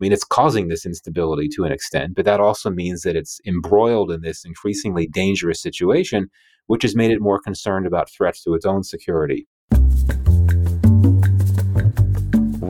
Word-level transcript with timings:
mean, 0.00 0.12
it's 0.12 0.24
causing 0.24 0.68
this 0.68 0.86
instability 0.86 1.48
to 1.56 1.64
an 1.64 1.72
extent, 1.72 2.14
but 2.14 2.24
that 2.24 2.40
also 2.40 2.70
means 2.70 3.02
that 3.02 3.16
it's 3.16 3.40
embroiled 3.46 4.10
in 4.10 4.22
this 4.22 4.44
increasingly 4.44 5.06
dangerous 5.06 5.60
situation, 5.60 6.28
which 6.66 6.82
has 6.82 6.96
made 6.96 7.10
it 7.10 7.20
more 7.20 7.40
concerned 7.40 7.86
about 7.86 8.10
threats 8.10 8.42
to 8.44 8.54
its 8.54 8.64
own 8.64 8.82
security. 8.82 9.46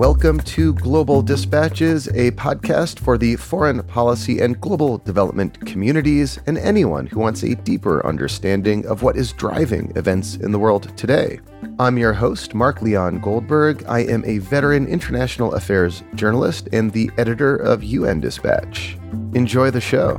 Welcome 0.01 0.41
to 0.41 0.73
Global 0.73 1.21
Dispatches, 1.21 2.09
a 2.15 2.31
podcast 2.31 3.01
for 3.01 3.19
the 3.19 3.37
foreign 3.37 3.83
policy 3.83 4.41
and 4.41 4.59
global 4.59 4.97
development 4.97 5.61
communities 5.67 6.39
and 6.47 6.57
anyone 6.57 7.07
who 7.07 7.21
wants 7.21 7.43
a 7.43 7.55
deeper 7.55 8.07
understanding 8.07 8.87
of 8.87 9.03
what 9.03 9.19
is 9.19 9.35
driving 9.35 9.93
events 9.97 10.37
in 10.37 10.53
the 10.53 10.59
world 10.59 10.97
today. 10.97 11.39
I'm 11.79 11.99
your 11.99 12.15
host, 12.15 12.55
Mark 12.55 12.81
Leon 12.81 13.21
Goldberg. 13.21 13.85
I 13.87 13.99
am 13.99 14.25
a 14.25 14.39
veteran 14.39 14.87
international 14.87 15.53
affairs 15.53 16.03
journalist 16.15 16.71
and 16.73 16.91
the 16.91 17.11
editor 17.19 17.57
of 17.57 17.85
UN 17.85 18.21
Dispatch. 18.21 18.97
Enjoy 19.35 19.71
the 19.71 19.83
show. 19.83 20.19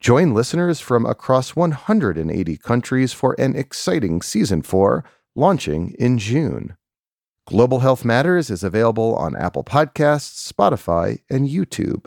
Join 0.00 0.32
listeners 0.32 0.78
from 0.78 1.04
across 1.04 1.56
180 1.56 2.56
countries 2.58 3.12
for 3.12 3.34
an 3.36 3.56
exciting 3.56 4.22
season 4.22 4.62
4 4.62 5.02
launching 5.34 5.96
in 5.98 6.18
June. 6.18 6.76
Global 7.46 7.80
Health 7.80 8.04
Matters 8.04 8.48
is 8.48 8.62
available 8.62 9.16
on 9.16 9.34
Apple 9.34 9.64
Podcasts, 9.64 10.52
Spotify, 10.52 11.18
and 11.28 11.48
YouTube. 11.48 12.06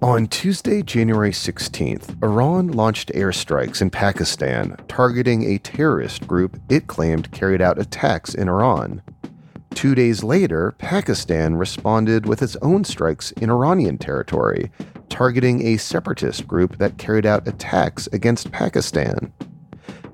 On 0.00 0.28
Tuesday, 0.28 0.82
January 0.82 1.32
16th, 1.32 2.22
Iran 2.22 2.68
launched 2.68 3.10
airstrikes 3.14 3.82
in 3.82 3.90
Pakistan, 3.90 4.76
targeting 4.86 5.42
a 5.42 5.58
terrorist 5.58 6.28
group 6.28 6.60
it 6.68 6.86
claimed 6.86 7.32
carried 7.32 7.60
out 7.60 7.80
attacks 7.80 8.32
in 8.32 8.48
Iran. 8.48 9.02
Two 9.76 9.94
days 9.94 10.24
later, 10.24 10.74
Pakistan 10.78 11.56
responded 11.56 12.24
with 12.24 12.40
its 12.40 12.56
own 12.62 12.82
strikes 12.82 13.30
in 13.32 13.50
Iranian 13.50 13.98
territory, 13.98 14.72
targeting 15.10 15.66
a 15.66 15.76
separatist 15.76 16.48
group 16.48 16.78
that 16.78 16.96
carried 16.96 17.26
out 17.26 17.46
attacks 17.46 18.06
against 18.06 18.50
Pakistan. 18.50 19.30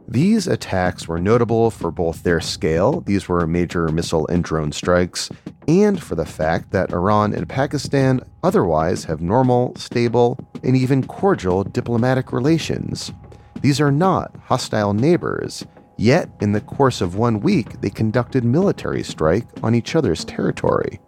These 0.09 0.49
attacks 0.49 1.07
were 1.07 1.21
notable 1.21 1.71
for 1.71 1.93
both 1.93 2.25
their 2.25 2.41
scale, 2.41 3.03
these 3.03 3.29
were 3.29 3.47
major 3.47 3.87
missile 3.87 4.27
and 4.27 4.43
drone 4.43 4.73
strikes, 4.73 5.31
and 5.69 6.03
for 6.03 6.17
the 6.17 6.27
fact 6.27 6.73
that 6.73 6.93
Iran 6.93 7.33
and 7.33 7.49
Pakistan 7.49 8.21
otherwise 8.43 9.05
have 9.05 9.23
normal, 9.23 9.77
stable, 9.77 10.41
and 10.65 10.77
even 10.77 11.07
cordial 11.07 11.63
diplomatic 11.63 12.33
relations. 12.33 13.13
These 13.61 13.81
are 13.81 13.93
not 13.93 14.35
hostile 14.43 14.93
neighbors, 14.93 15.65
Yet, 16.03 16.31
in 16.41 16.51
the 16.51 16.61
course 16.61 17.01
of 17.01 17.15
one 17.15 17.39
week, 17.39 17.81
they 17.81 17.89
conducted 17.89 18.43
military 18.45 19.05
strike 19.05 19.47
on 19.63 19.73
each 19.73 19.95
other's 19.95 20.25
territory. 20.25 20.99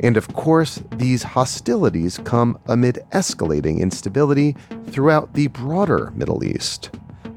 And 0.00 0.16
of 0.16 0.32
course, 0.32 0.80
these 0.92 1.24
hostilities 1.24 2.18
come 2.18 2.56
amid 2.66 3.00
escalating 3.10 3.80
instability 3.80 4.54
throughout 4.86 5.34
the 5.34 5.48
broader 5.48 6.12
Middle 6.14 6.44
East. 6.44 6.90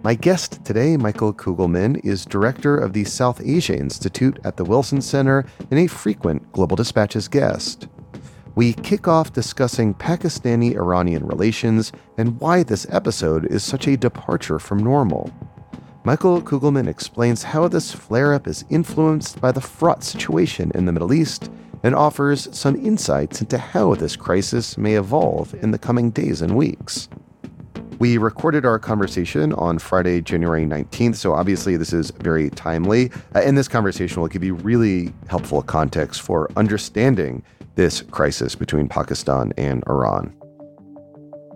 My 0.03 0.13
guest 0.13 0.63
today, 0.63 0.95
Michael 0.95 1.33
Kugelman, 1.33 2.05
is 2.05 2.23
director 2.23 2.77
of 2.77 2.93
the 2.93 3.05
South 3.05 3.41
Asia 3.43 3.75
Institute 3.75 4.37
at 4.43 4.55
the 4.55 4.63
Wilson 4.63 5.01
Center 5.01 5.43
and 5.71 5.79
a 5.79 5.87
frequent 5.87 6.51
Global 6.51 6.75
Dispatches 6.75 7.27
guest. 7.27 7.87
We 8.53 8.73
kick 8.73 9.07
off 9.07 9.33
discussing 9.33 9.95
Pakistani 9.95 10.75
Iranian 10.75 11.25
relations 11.25 11.91
and 12.19 12.39
why 12.39 12.61
this 12.61 12.85
episode 12.91 13.47
is 13.47 13.63
such 13.63 13.87
a 13.87 13.97
departure 13.97 14.59
from 14.59 14.83
normal. 14.83 15.33
Michael 16.05 16.39
Kugelman 16.39 16.87
explains 16.87 17.41
how 17.41 17.67
this 17.67 17.91
flare 17.91 18.35
up 18.35 18.45
is 18.45 18.63
influenced 18.69 19.41
by 19.41 19.51
the 19.51 19.59
fraught 19.59 20.03
situation 20.03 20.71
in 20.75 20.85
the 20.85 20.91
Middle 20.91 21.11
East 21.11 21.49
and 21.81 21.95
offers 21.95 22.47
some 22.55 22.75
insights 22.75 23.41
into 23.41 23.57
how 23.57 23.95
this 23.95 24.15
crisis 24.15 24.77
may 24.77 24.93
evolve 24.93 25.55
in 25.63 25.71
the 25.71 25.79
coming 25.79 26.11
days 26.11 26.43
and 26.43 26.55
weeks. 26.55 27.09
We 27.97 28.19
recorded 28.19 28.67
our 28.67 28.77
conversation 28.77 29.51
on 29.53 29.79
Friday, 29.79 30.21
January 30.21 30.63
19th, 30.63 31.15
so 31.15 31.33
obviously 31.33 31.75
this 31.75 31.91
is 31.91 32.11
very 32.11 32.51
timely. 32.51 33.11
Uh, 33.33 33.39
and 33.39 33.57
this 33.57 33.67
conversation 33.67 34.21
will 34.21 34.29
give 34.29 34.43
you 34.43 34.53
really 34.53 35.11
helpful 35.27 35.63
context 35.63 36.21
for 36.21 36.51
understanding 36.55 37.41
this 37.73 38.03
crisis 38.03 38.53
between 38.53 38.87
Pakistan 38.87 39.53
and 39.57 39.83
Iran. 39.87 40.35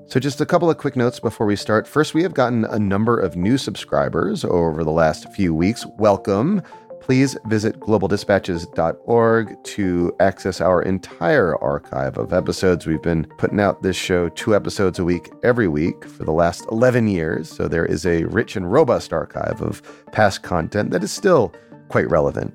So, 0.10 0.20
just 0.20 0.42
a 0.42 0.46
couple 0.48 0.72
of 0.72 0.80
quick 0.80 0.96
notes 0.96 1.20
before 1.20 1.46
we 1.46 1.56
start. 1.56 1.88
First, 1.88 2.16
we 2.16 2.24
have 2.24 2.34
gotten 2.34 2.66
a 2.66 2.80
number 2.80 3.20
of 3.20 3.36
new 3.36 3.60
subscribers 3.60 4.44
over 4.44 4.84
the 4.84 4.90
last 4.90 5.32
few 5.34 5.54
weeks. 5.54 5.86
Welcome. 6.00 6.64
Please 7.00 7.38
visit 7.46 7.80
globaldispatches.org 7.80 9.64
to 9.64 10.16
access 10.20 10.62
our 10.62 10.82
entire 10.82 11.56
archive 11.64 12.18
of 12.18 12.34
episodes. 12.34 12.88
We've 12.88 13.00
been 13.04 13.26
putting 13.38 13.60
out 13.60 13.84
this 13.84 13.96
show 13.96 14.30
two 14.30 14.56
episodes 14.56 14.98
a 14.98 15.04
week 15.04 15.30
every 15.44 15.68
week 15.68 16.04
for 16.06 16.24
the 16.24 16.32
last 16.32 16.66
11 16.72 17.08
years. 17.08 17.48
So, 17.48 17.68
there 17.68 17.86
is 17.86 18.04
a 18.08 18.24
rich 18.24 18.56
and 18.56 18.72
robust 18.72 19.14
archive 19.14 19.62
of 19.62 19.84
past 20.12 20.42
content 20.42 20.90
that 20.90 21.04
is 21.04 21.12
still 21.12 21.54
quite 21.90 22.10
relevant. 22.10 22.52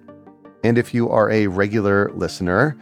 And 0.65 0.77
if 0.77 0.93
you 0.93 1.09
are 1.09 1.31
a 1.31 1.47
regular 1.47 2.11
listener, 2.15 2.77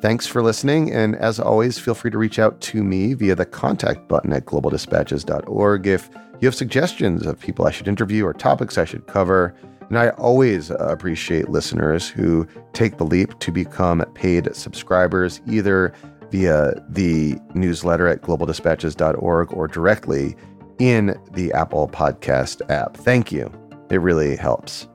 Thanks 0.00 0.26
for 0.28 0.42
listening, 0.42 0.92
and 0.92 1.16
as 1.16 1.40
always, 1.40 1.78
feel 1.78 1.94
free 1.94 2.12
to 2.12 2.18
reach 2.18 2.38
out 2.38 2.60
to 2.60 2.84
me 2.84 3.14
via 3.14 3.34
the 3.34 3.44
contact 3.44 4.06
button 4.06 4.32
at 4.32 4.44
globaldispatches.org 4.44 5.86
if 5.88 6.08
you 6.40 6.46
have 6.46 6.54
suggestions 6.54 7.26
of 7.26 7.40
people 7.40 7.66
I 7.66 7.72
should 7.72 7.88
interview 7.88 8.24
or 8.24 8.32
topics 8.32 8.78
I 8.78 8.84
should 8.84 9.08
cover. 9.08 9.54
And 9.88 9.98
I 9.98 10.10
always 10.10 10.70
uh, 10.70 10.76
appreciate 10.76 11.48
listeners 11.48 12.08
who 12.08 12.46
take 12.74 12.98
the 12.98 13.04
leap 13.04 13.38
to 13.40 13.50
become 13.50 14.04
paid 14.14 14.54
subscribers, 14.54 15.40
either 15.48 15.92
via 16.30 16.74
the 16.90 17.38
newsletter 17.54 18.06
at 18.06 18.22
globaldispatches.org 18.22 19.52
or 19.52 19.66
directly 19.66 20.36
in 20.78 21.18
the 21.32 21.52
Apple 21.52 21.88
Podcast 21.88 22.60
app. 22.70 22.96
Thank 22.96 23.32
you. 23.32 23.50
It 23.90 24.00
really 24.00 24.36
helps. 24.36 24.86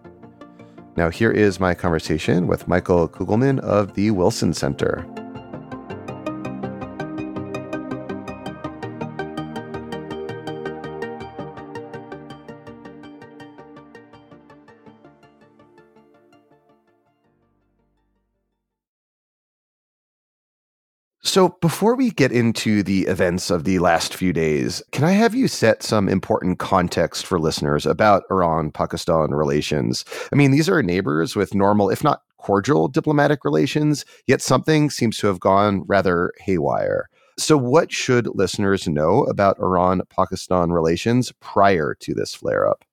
Now, 0.95 1.09
here 1.09 1.31
is 1.31 1.59
my 1.59 1.73
conversation 1.73 2.45
with 2.45 2.67
Michael 2.67 3.09
Kugelman 3.09 3.59
of 3.59 3.95
the 3.95 4.11
Wilson 4.11 4.53
Center. 4.53 5.03
So, 21.33 21.57
before 21.61 21.95
we 21.95 22.11
get 22.11 22.31
into 22.31 22.83
the 22.83 23.07
events 23.07 23.49
of 23.49 23.63
the 23.63 23.79
last 23.79 24.13
few 24.13 24.33
days, 24.33 24.83
can 24.91 25.03
I 25.03 25.13
have 25.13 25.33
you 25.33 25.47
set 25.47 25.81
some 25.81 26.07
important 26.07 26.59
context 26.59 27.25
for 27.25 27.39
listeners 27.39 27.87
about 27.87 28.21
Iran 28.29 28.69
Pakistan 28.69 29.31
relations? 29.31 30.05
I 30.31 30.35
mean, 30.35 30.51
these 30.51 30.69
are 30.69 30.83
neighbors 30.83 31.35
with 31.35 31.55
normal, 31.55 31.89
if 31.89 32.03
not 32.03 32.21
cordial, 32.37 32.87
diplomatic 32.87 33.43
relations, 33.43 34.05
yet 34.27 34.43
something 34.43 34.91
seems 34.91 35.17
to 35.17 35.25
have 35.25 35.39
gone 35.39 35.81
rather 35.87 36.33
haywire. 36.39 37.09
So, 37.39 37.57
what 37.57 37.91
should 37.91 38.27
listeners 38.35 38.87
know 38.87 39.23
about 39.23 39.57
Iran 39.57 40.03
Pakistan 40.15 40.71
relations 40.71 41.31
prior 41.39 41.95
to 42.01 42.13
this 42.13 42.35
flare 42.35 42.69
up? 42.69 42.85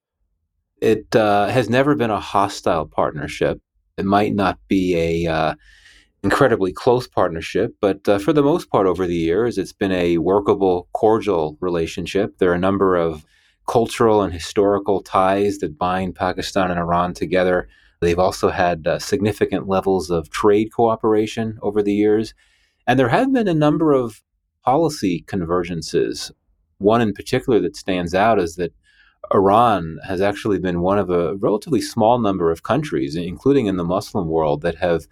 It 0.81 1.15
uh, 1.15 1.49
has 1.49 1.69
never 1.69 1.95
been 1.95 2.09
a 2.11 2.19
hostile 2.19 2.87
partnership. 2.87 3.61
It 3.99 4.07
might 4.07 4.35
not 4.35 4.59
be 4.67 4.97
a 5.27 5.31
uh, 5.31 5.55
incredibly 6.23 6.73
close 6.73 7.07
partnership, 7.07 7.75
but 7.81 8.07
uh, 8.09 8.19
for 8.19 8.33
the 8.33 8.43
most 8.43 8.71
part 8.71 8.87
over 8.87 9.07
the 9.07 9.17
years, 9.17 9.57
it's 9.57 9.73
been 9.73 9.93
a 9.93 10.19
workable, 10.19 10.89
cordial 10.93 11.57
relationship. 11.61 12.39
There 12.39 12.51
are 12.51 12.55
a 12.55 12.59
number 12.59 12.97
of 12.97 13.25
cultural 13.67 14.23
and 14.23 14.33
historical 14.33 15.01
ties 15.01 15.59
that 15.59 15.79
bind 15.79 16.15
Pakistan 16.15 16.71
and 16.71 16.79
Iran 16.79 17.15
together. 17.15 17.69
They've 18.01 18.19
also 18.19 18.51
had 18.51 18.87
uh, 18.87 18.99
significant 18.99 19.69
levels 19.69 20.11
of 20.11 20.31
trade 20.31 20.71
cooperation 20.75 21.59
over 21.63 21.83
the 21.83 21.95
years. 21.95 22.35
And 22.87 22.99
there 22.99 23.09
have 23.09 23.33
been 23.33 23.49
a 23.49 23.55
number 23.55 23.93
of 23.93 24.23
policy 24.65 25.25
convergences. 25.27 26.33
One 26.79 27.01
in 27.01 27.13
particular 27.13 27.61
that 27.61 27.77
stands 27.77 28.15
out 28.15 28.39
is 28.39 28.57
that 28.57 28.73
Iran 29.33 29.99
has 30.07 30.21
actually 30.21 30.59
been 30.59 30.81
one 30.81 30.99
of 30.99 31.11
a 31.11 31.37
relatively 31.37 31.81
small 31.81 32.19
number 32.19 32.51
of 32.51 32.63
countries, 32.63 33.17
including 33.17 33.67
in 33.67 33.77
the 33.77 33.85
Muslim 33.85 34.29
world, 34.29 34.63
that 34.63 34.77
have 34.77 35.07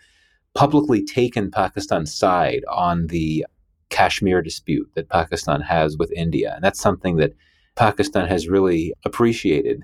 publicly 0.55 1.05
taken 1.05 1.51
Pakistan's 1.51 2.15
side 2.15 2.65
on 2.71 3.07
the 3.09 3.47
Kashmir 3.91 4.43
dispute 4.43 4.91
that 4.95 5.09
Pakistan 5.09 5.61
has 5.61 5.97
with 5.97 6.13
India. 6.13 6.53
And 6.55 6.65
that's 6.65 6.81
something 6.81 7.17
that 7.17 7.35
Pakistan 7.77 8.27
has 8.27 8.49
really 8.49 8.93
appreciated. 9.05 9.83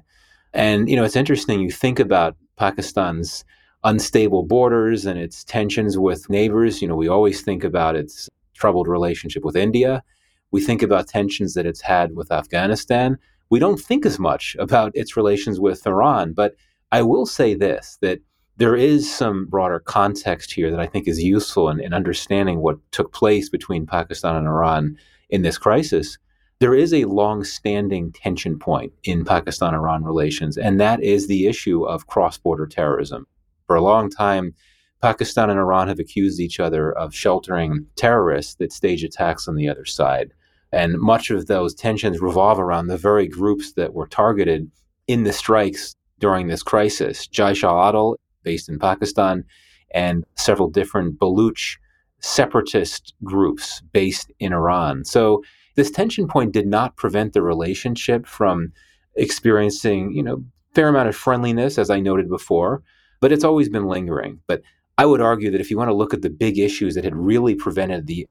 And, 0.52 0.88
you 0.88 0.96
know, 0.96 1.04
it's 1.04 1.16
interesting. 1.16 1.60
You 1.60 1.70
think 1.70 1.98
about 1.98 2.36
Pakistan's 2.56 3.44
unstable 3.82 4.42
borders 4.44 5.04
and 5.04 5.18
its 5.18 5.44
tensions 5.44 5.98
with 5.98 6.28
neighbors. 6.30 6.80
You 6.80 6.88
know, 6.88 6.96
we 6.96 7.08
always 7.08 7.42
think 7.42 7.64
about 7.64 7.96
its 7.96 8.28
troubled 8.54 8.88
relationship 8.88 9.44
with 9.44 9.56
India. 9.56 10.02
We 10.50 10.60
think 10.60 10.82
about 10.82 11.08
tensions 11.08 11.54
that 11.54 11.66
it's 11.66 11.80
had 11.80 12.14
with 12.14 12.30
Afghanistan. 12.30 13.18
We 13.50 13.58
don't 13.58 13.80
think 13.80 14.06
as 14.06 14.18
much 14.18 14.56
about 14.58 14.92
its 14.94 15.16
relations 15.16 15.60
with 15.60 15.86
Iran. 15.86 16.32
But 16.32 16.54
I 16.92 17.02
will 17.02 17.26
say 17.26 17.54
this 17.54 17.98
that 18.00 18.20
there 18.56 18.76
is 18.76 19.12
some 19.12 19.46
broader 19.46 19.80
context 19.80 20.52
here 20.52 20.70
that 20.70 20.80
I 20.80 20.86
think 20.86 21.08
is 21.08 21.22
useful 21.22 21.68
in, 21.68 21.80
in 21.80 21.92
understanding 21.92 22.60
what 22.60 22.78
took 22.92 23.12
place 23.12 23.48
between 23.48 23.86
Pakistan 23.86 24.36
and 24.36 24.46
Iran 24.46 24.96
in 25.28 25.42
this 25.42 25.58
crisis. 25.58 26.18
There 26.60 26.74
is 26.74 26.94
a 26.94 27.04
long 27.06 27.42
standing 27.42 28.12
tension 28.12 28.58
point 28.58 28.92
in 29.02 29.24
Pakistan 29.24 29.74
Iran 29.74 30.04
relations, 30.04 30.56
and 30.56 30.80
that 30.80 31.02
is 31.02 31.26
the 31.26 31.46
issue 31.46 31.84
of 31.84 32.06
cross 32.06 32.38
border 32.38 32.66
terrorism. 32.66 33.26
For 33.66 33.74
a 33.74 33.82
long 33.82 34.08
time, 34.08 34.54
Pakistan 35.02 35.50
and 35.50 35.58
Iran 35.58 35.88
have 35.88 35.98
accused 35.98 36.40
each 36.40 36.60
other 36.60 36.92
of 36.92 37.14
sheltering 37.14 37.86
terrorists 37.96 38.54
that 38.54 38.72
stage 38.72 39.02
attacks 39.02 39.48
on 39.48 39.56
the 39.56 39.68
other 39.68 39.84
side. 39.84 40.32
And 40.72 40.98
much 40.98 41.30
of 41.30 41.46
those 41.46 41.74
tensions 41.74 42.20
revolve 42.20 42.58
around 42.58 42.86
the 42.86 42.96
very 42.96 43.26
groups 43.26 43.72
that 43.72 43.94
were 43.94 44.06
targeted 44.06 44.70
in 45.06 45.24
the 45.24 45.32
strikes 45.32 45.94
during 46.20 46.46
this 46.46 46.62
crisis. 46.62 47.26
Jaish 47.28 47.64
al 47.64 47.74
Adl 47.74 48.16
based 48.44 48.68
in 48.68 48.78
Pakistan, 48.78 49.44
and 49.92 50.24
several 50.36 50.70
different 50.70 51.18
Baluch 51.18 51.78
separatist 52.20 53.14
groups 53.24 53.82
based 53.92 54.30
in 54.38 54.52
Iran. 54.52 55.04
So 55.04 55.42
this 55.74 55.90
tension 55.90 56.28
point 56.28 56.52
did 56.52 56.66
not 56.66 56.96
prevent 56.96 57.32
the 57.32 57.42
relationship 57.42 58.26
from 58.26 58.72
experiencing, 59.16 60.12
you 60.12 60.22
know, 60.22 60.44
fair 60.74 60.88
amount 60.88 61.08
of 61.08 61.16
friendliness, 61.16 61.78
as 61.78 61.90
I 61.90 62.00
noted 62.00 62.28
before, 62.28 62.82
but 63.20 63.32
it's 63.32 63.44
always 63.44 63.68
been 63.68 63.86
lingering. 63.86 64.40
But 64.46 64.62
I 64.98 65.06
would 65.06 65.20
argue 65.20 65.50
that 65.50 65.60
if 65.60 65.70
you 65.70 65.76
want 65.78 65.88
to 65.88 65.94
look 65.94 66.14
at 66.14 66.22
the 66.22 66.30
big 66.30 66.58
issues 66.58 66.94
that 66.94 67.04
had 67.04 67.16
really 67.16 67.54
prevented 67.54 68.06
the 68.06 68.26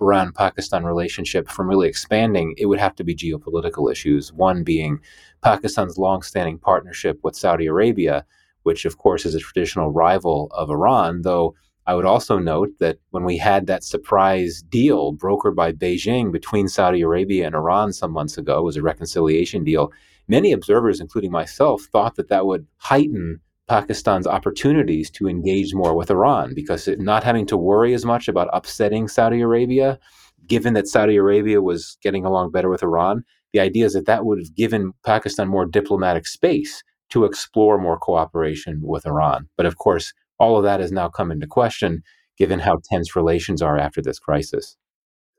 Iran 0.00 0.32
Pakistan 0.32 0.84
relationship 0.84 1.48
from 1.48 1.68
really 1.68 1.88
expanding, 1.88 2.54
it 2.56 2.66
would 2.66 2.80
have 2.80 2.94
to 2.96 3.04
be 3.04 3.14
geopolitical 3.14 3.90
issues. 3.90 4.32
One 4.32 4.64
being 4.64 5.00
Pakistan's 5.42 5.98
longstanding 5.98 6.58
partnership 6.58 7.20
with 7.22 7.36
Saudi 7.36 7.66
Arabia, 7.66 8.24
which 8.64 8.84
of 8.84 8.98
course 8.98 9.24
is 9.24 9.34
a 9.34 9.40
traditional 9.40 9.92
rival 9.92 10.48
of 10.52 10.68
Iran, 10.70 11.22
though 11.22 11.54
I 11.86 11.94
would 11.94 12.06
also 12.06 12.38
note 12.38 12.70
that 12.80 12.98
when 13.10 13.24
we 13.24 13.36
had 13.36 13.66
that 13.66 13.84
surprise 13.84 14.62
deal 14.62 15.14
brokered 15.14 15.54
by 15.54 15.72
Beijing 15.72 16.32
between 16.32 16.66
Saudi 16.66 17.02
Arabia 17.02 17.46
and 17.46 17.54
Iran 17.54 17.92
some 17.92 18.10
months 18.10 18.38
ago, 18.38 18.62
was 18.62 18.76
a 18.76 18.82
reconciliation 18.82 19.64
deal. 19.64 19.92
Many 20.26 20.52
observers, 20.52 21.00
including 21.00 21.30
myself, 21.30 21.82
thought 21.92 22.16
that 22.16 22.28
that 22.28 22.46
would 22.46 22.66
heighten 22.78 23.40
Pakistan's 23.68 24.26
opportunities 24.26 25.10
to 25.10 25.28
engage 25.28 25.74
more 25.74 25.94
with 25.94 26.10
Iran 26.10 26.54
because 26.54 26.88
it, 26.88 27.00
not 27.00 27.22
having 27.22 27.46
to 27.46 27.56
worry 27.56 27.92
as 27.92 28.04
much 28.04 28.28
about 28.28 28.48
upsetting 28.54 29.06
Saudi 29.06 29.42
Arabia, 29.42 29.98
given 30.46 30.72
that 30.74 30.88
Saudi 30.88 31.16
Arabia 31.16 31.60
was 31.60 31.98
getting 32.02 32.24
along 32.24 32.50
better 32.50 32.70
with 32.70 32.82
Iran, 32.82 33.24
the 33.52 33.60
idea 33.60 33.84
is 33.84 33.92
that 33.92 34.06
that 34.06 34.24
would 34.24 34.38
have 34.38 34.54
given 34.54 34.92
Pakistan 35.04 35.48
more 35.48 35.66
diplomatic 35.66 36.26
space 36.26 36.82
to 37.14 37.24
explore 37.24 37.78
more 37.78 37.96
cooperation 37.96 38.80
with 38.82 39.06
Iran. 39.06 39.48
But 39.56 39.66
of 39.66 39.78
course, 39.78 40.12
all 40.40 40.56
of 40.56 40.64
that 40.64 40.80
has 40.80 40.90
now 40.90 41.08
come 41.08 41.30
into 41.30 41.46
question 41.46 42.02
given 42.36 42.58
how 42.58 42.80
tense 42.90 43.14
relations 43.14 43.62
are 43.62 43.78
after 43.78 44.02
this 44.02 44.18
crisis. 44.18 44.76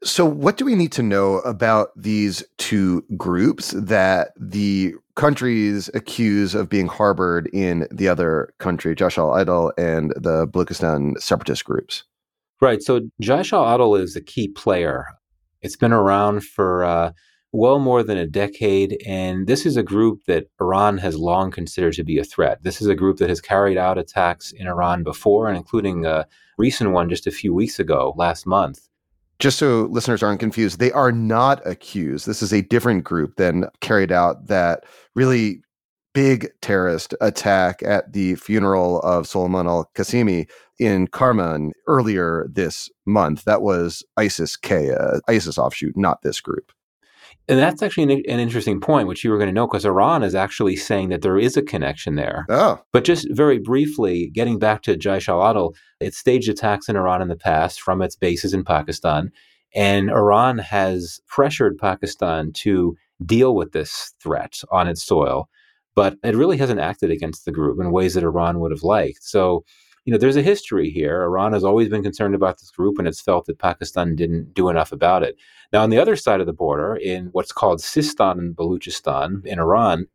So, 0.02 0.26
what 0.26 0.56
do 0.56 0.64
we 0.64 0.76
need 0.76 0.94
to 0.94 1.04
know 1.04 1.40
about 1.40 1.90
these 1.98 2.44
two 2.58 3.04
groups 3.18 3.72
that 3.72 4.30
the 4.40 4.94
countries 5.16 5.90
accuse 5.94 6.56
of 6.56 6.70
being 6.70 6.88
harbored 6.88 7.50
in 7.52 7.88
the 7.92 8.08
other 8.08 8.54
country, 8.60 8.96
Jaish 8.96 9.18
al 9.18 9.32
Adl 9.32 9.72
and 9.78 10.12
the 10.12 10.48
Baluchistan 10.48 11.20
separatist 11.20 11.66
groups? 11.66 12.04
Right. 12.62 12.82
So, 12.82 13.02
Jaish 13.22 13.52
al 13.52 13.66
Adl 13.66 14.00
is 14.00 14.16
a 14.16 14.22
key 14.22 14.48
player. 14.48 15.08
It's 15.62 15.76
been 15.76 15.94
around 15.94 16.46
for 16.46 16.86
uh, 16.86 17.12
well 17.56 17.80
more 17.80 18.04
than 18.04 18.18
a 18.18 18.28
decade. 18.28 19.02
And 19.06 19.48
this 19.48 19.66
is 19.66 19.78
a 19.78 19.84
group 19.84 20.26
that 20.26 20.48
Iran 20.60 20.98
has 21.00 21.18
long 21.18 21.52
considered 21.52 21.94
to 21.94 22.04
be 22.04 22.18
a 22.18 22.24
threat. 22.24 22.64
This 22.64 22.82
is 22.82 22.88
a 22.88 22.96
group 22.96 23.18
that 23.18 23.30
has 23.30 23.42
carried 23.42 23.78
out 23.78 23.98
attacks 23.98 24.52
in 24.52 24.68
Iran 24.68 25.04
before, 25.04 25.48
and 25.48 25.58
including 25.58 26.06
a 26.06 26.28
recent 26.58 26.92
one 26.92 27.10
just 27.10 27.28
a 27.28 27.32
few 27.32 27.54
weeks 27.54 27.80
ago, 27.80 28.14
last 28.18 28.46
month. 28.46 28.88
Just 29.40 29.60
so 29.60 29.88
listeners 29.92 30.24
aren't 30.24 30.40
confused, 30.40 30.80
they 30.80 30.94
are 30.94 31.12
not 31.12 31.66
accused. 31.66 32.26
This 32.26 32.42
is 32.42 32.54
a 32.54 32.62
different 32.62 33.04
group 33.04 33.36
than 33.36 33.66
carried 33.82 34.12
out 34.12 34.48
that 34.48 34.86
really 35.14 35.62
big 36.14 36.48
terrorist 36.62 37.14
attack 37.20 37.84
at 37.84 38.14
the 38.14 38.36
funeral 38.36 39.02
of 39.02 39.28
Soleiman 39.28 39.68
al 39.68 39.92
Qasimi 39.94 40.50
in 40.80 41.08
Kerman 41.08 41.74
earlier 41.88 42.48
this 42.50 42.90
month. 43.06 43.44
That 43.44 43.62
was 43.62 44.02
ISIS 44.16 44.56
K, 44.56 44.92
uh, 44.92 45.20
ISIS 45.28 45.58
offshoot, 45.58 45.98
not 45.98 46.22
this 46.22 46.40
group. 46.40 46.72
And 47.48 47.60
that's 47.60 47.84
actually 47.84 48.04
an, 48.04 48.24
an, 48.28 48.40
interesting 48.40 48.80
point, 48.82 49.08
which 49.08 49.24
you 49.24 49.30
were 49.30 49.38
going 49.38 49.50
to 49.50 49.54
know, 49.54 49.68
because 49.68 49.86
Iran 49.86 50.24
is 50.24 50.34
actually 50.34 50.76
saying 50.76 51.10
that 51.10 51.22
there 51.22 51.38
is 51.38 51.56
a 51.56 51.62
connection 51.62 52.16
there. 52.16 52.46
Oh. 52.50 52.82
But 52.92 53.04
just 53.04 53.28
very 53.32 53.60
briefly, 53.60 54.32
getting 54.34 54.58
back 54.58 54.82
to 54.84 54.98
Jaish 54.98 55.30
al 55.30 55.42
Adl, 55.42 55.76
it 56.00 56.16
staged 56.16 56.50
attacks 56.50 56.90
in 56.90 56.96
Iran 56.96 57.22
in 57.22 57.28
the 57.28 57.36
past 57.36 57.82
from 57.82 58.02
its 58.02 58.16
bases 58.16 58.54
in 58.54 58.64
Pakistan. 58.64 59.32
And 59.76 60.10
Iran 60.10 60.58
has 60.58 61.20
pressured 61.28 61.78
Pakistan 61.78 62.52
to 62.54 62.96
deal 63.24 63.56
with 63.56 63.74
this 63.74 64.14
threat 64.22 64.62
on 64.72 64.88
its 64.88 65.04
soil. 65.04 65.48
But 65.94 66.18
it 66.24 66.36
really 66.36 66.58
hasn't 66.58 66.80
acted 66.80 67.12
against 67.12 67.46
the 67.46 67.52
group 67.52 67.80
in 67.80 67.92
ways 67.92 68.16
that 68.16 68.24
Iran 68.24 68.60
would 68.60 68.72
have 68.72 68.84
liked. 68.84 69.24
So 69.24 69.64
you 70.06 70.12
know, 70.12 70.20
there's 70.20 70.36
a 70.36 70.44
history 70.44 70.92
here. 70.92 71.24
Iran 71.24 71.54
has 71.54 71.64
always 71.64 71.90
been 71.90 72.04
concerned 72.04 72.36
about 72.36 72.60
this 72.60 72.70
group, 72.70 73.00
and 73.00 73.08
it's 73.08 73.20
felt 73.20 73.48
that 73.48 73.58
Pakistan 73.58 74.16
didn't 74.16 74.54
do 74.54 74.70
enough 74.70 74.92
about 74.92 75.24
it. 75.24 75.36
Now, 75.74 75.82
on 75.82 75.90
the 75.90 75.98
other 75.98 76.16
side 76.16 76.40
of 76.40 76.46
the 76.46 76.54
border, 76.54 76.96
in 76.96 77.30
what's 77.32 77.52
called 77.52 77.80
Sistan 77.80 78.38
and 78.38 78.56
Baluchistan 78.56 79.44
in 79.46 79.60
Iran, 79.60 80.06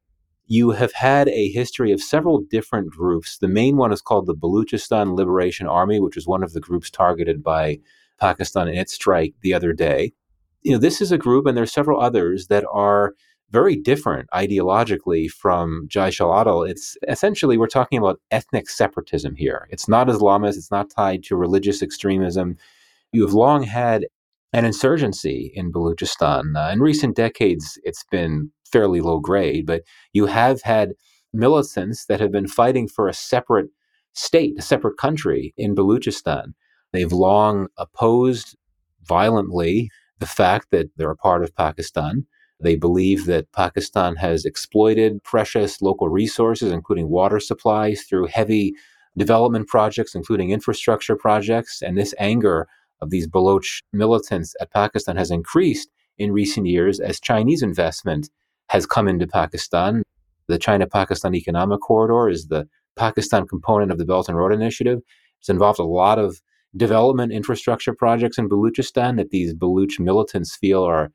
you 0.47 0.71
have 0.71 0.93
had 0.93 1.29
a 1.29 1.51
history 1.51 1.91
of 1.91 2.01
several 2.01 2.41
different 2.41 2.91
groups. 2.91 3.39
The 3.39 3.49
main 3.49 3.77
one 3.77 3.93
is 3.93 4.01
called 4.01 4.27
the 4.27 4.35
Baluchistan 4.35 5.17
Liberation 5.17 5.67
Army, 5.67 5.99
which 5.99 6.17
is 6.17 6.27
one 6.27 6.45
of 6.45 6.53
the 6.53 6.61
groups 6.61 6.89
targeted 6.89 7.43
by 7.43 7.81
Pakistan 8.21 8.69
in 8.69 8.77
its 8.77 8.93
strike 8.93 9.35
the 9.43 9.55
other 9.55 9.73
day. 9.73 10.13
You 10.63 10.73
know, 10.73 10.79
this 10.79 11.01
is 11.01 11.11
a 11.11 11.19
group, 11.19 11.47
and 11.47 11.57
there's 11.57 11.73
several 11.73 12.01
others 12.01 12.47
that 12.47 12.65
are 12.71 13.15
very 13.51 13.77
different 13.77 14.29
ideologically 14.33 15.29
from 15.29 15.87
Jaish 15.89 16.21
al 16.21 16.31
Adl. 16.31 16.69
It's 16.69 16.97
essentially, 17.09 17.59
we're 17.59 17.67
talking 17.67 17.99
about 17.99 18.21
ethnic 18.31 18.69
separatism 18.69 19.35
here. 19.35 19.67
It's 19.71 19.89
not 19.89 20.09
Islamist, 20.09 20.57
it's 20.57 20.71
not 20.71 20.91
tied 20.91 21.23
to 21.25 21.37
religious 21.37 21.83
extremism. 21.83 22.57
You 23.13 23.23
have 23.23 23.35
long 23.35 23.65
had 23.65 24.07
an 24.53 24.65
insurgency 24.65 25.53
in 25.55 25.73
Baluchistan. 25.73 26.57
Uh, 26.57 26.73
in 26.73 26.81
recent 26.81 27.17
decades, 27.17 27.79
it's 27.85 28.05
been 28.11 28.51
fairly 28.71 29.01
low 29.01 29.19
grade, 29.19 29.67
but 29.67 29.83
you 30.13 30.27
have 30.27 30.63
had 30.63 30.93
militants 31.33 32.07
that 32.07 32.21
have 32.21 32.33
been 32.33 32.49
fighting 32.49 32.89
for 32.89 33.09
a 33.09 33.15
separate 33.15 33.69
state, 34.13 34.55
a 34.59 34.63
separate 34.63 34.97
country 34.97 35.55
in 35.57 35.75
Baluchistan. 35.75 36.53
They've 36.93 37.13
long 37.13 37.69
opposed 37.77 38.57
violently 39.05 39.91
the 40.19 40.27
fact 40.27 40.69
that 40.71 40.91
they're 40.97 41.11
a 41.11 41.17
part 41.17 41.43
of 41.43 41.55
Pakistan. 41.55 42.27
They 42.63 42.77
believe 42.77 43.27
that 43.27 43.51
Pakistan 43.53 44.17
has 44.17 44.45
exploited 44.45 45.23
precious 45.25 45.81
local 45.81 46.09
resources, 46.09 46.73
including 46.73 47.09
water 47.09 47.41
supplies, 47.41 48.03
through 48.03 48.27
heavy 48.27 48.75
development 49.17 49.69
projects, 49.69 50.15
including 50.15 50.51
infrastructure 50.51 51.17
projects. 51.17 51.83
And 51.83 51.97
this 51.97 52.15
anger 52.19 52.69
of 53.01 53.11
these 53.11 53.27
Baloch 53.27 53.65
militants 53.93 54.55
at 54.61 54.73
Pakistan 54.73 55.17
has 55.17 55.31
increased 55.31 55.89
in 56.19 56.33
recent 56.33 56.67
years 56.67 57.01
as 57.01 57.19
Chinese 57.19 57.63
investment 57.63 58.29
has 58.69 58.87
come 58.87 59.09
into 59.09 59.27
Pakistan. 59.27 60.03
The 60.49 60.59
China 60.59 60.87
Pakistan 60.87 61.35
Economic 61.35 61.81
Corridor 61.81 62.29
is 62.29 62.49
the 62.49 62.69
Pakistan 62.97 63.47
component 63.47 63.91
of 63.91 63.99
the 63.99 64.05
Belt 64.05 64.29
and 64.29 64.37
Road 64.37 64.53
Initiative. 64.53 65.01
It's 65.39 65.49
involved 65.49 65.79
a 65.79 65.85
lot 65.85 66.19
of 66.19 66.43
development 66.77 67.33
infrastructure 67.33 67.95
projects 67.95 68.39
in 68.39 68.49
Baluchistan 68.49 69.17
that 69.17 69.31
these 69.31 69.55
Baluch 69.55 69.99
militants 69.99 70.55
feel 70.55 70.85
are 70.85 71.11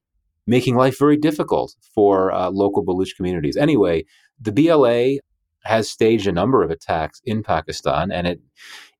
making 0.48 0.76
life 0.76 0.98
very 1.00 1.18
difficult 1.18 1.76
for 1.94 2.32
uh, 2.32 2.50
local 2.50 2.86
Baluch 2.86 3.16
communities. 3.16 3.58
Anyway, 3.58 4.06
the 4.40 4.52
BLA 4.52 5.18
has 5.64 5.90
staged 5.90 6.28
a 6.28 6.32
number 6.32 6.64
of 6.64 6.70
attacks 6.70 7.22
in 7.26 7.42
Pakistan, 7.42 8.12
and 8.12 8.28
it 8.28 8.40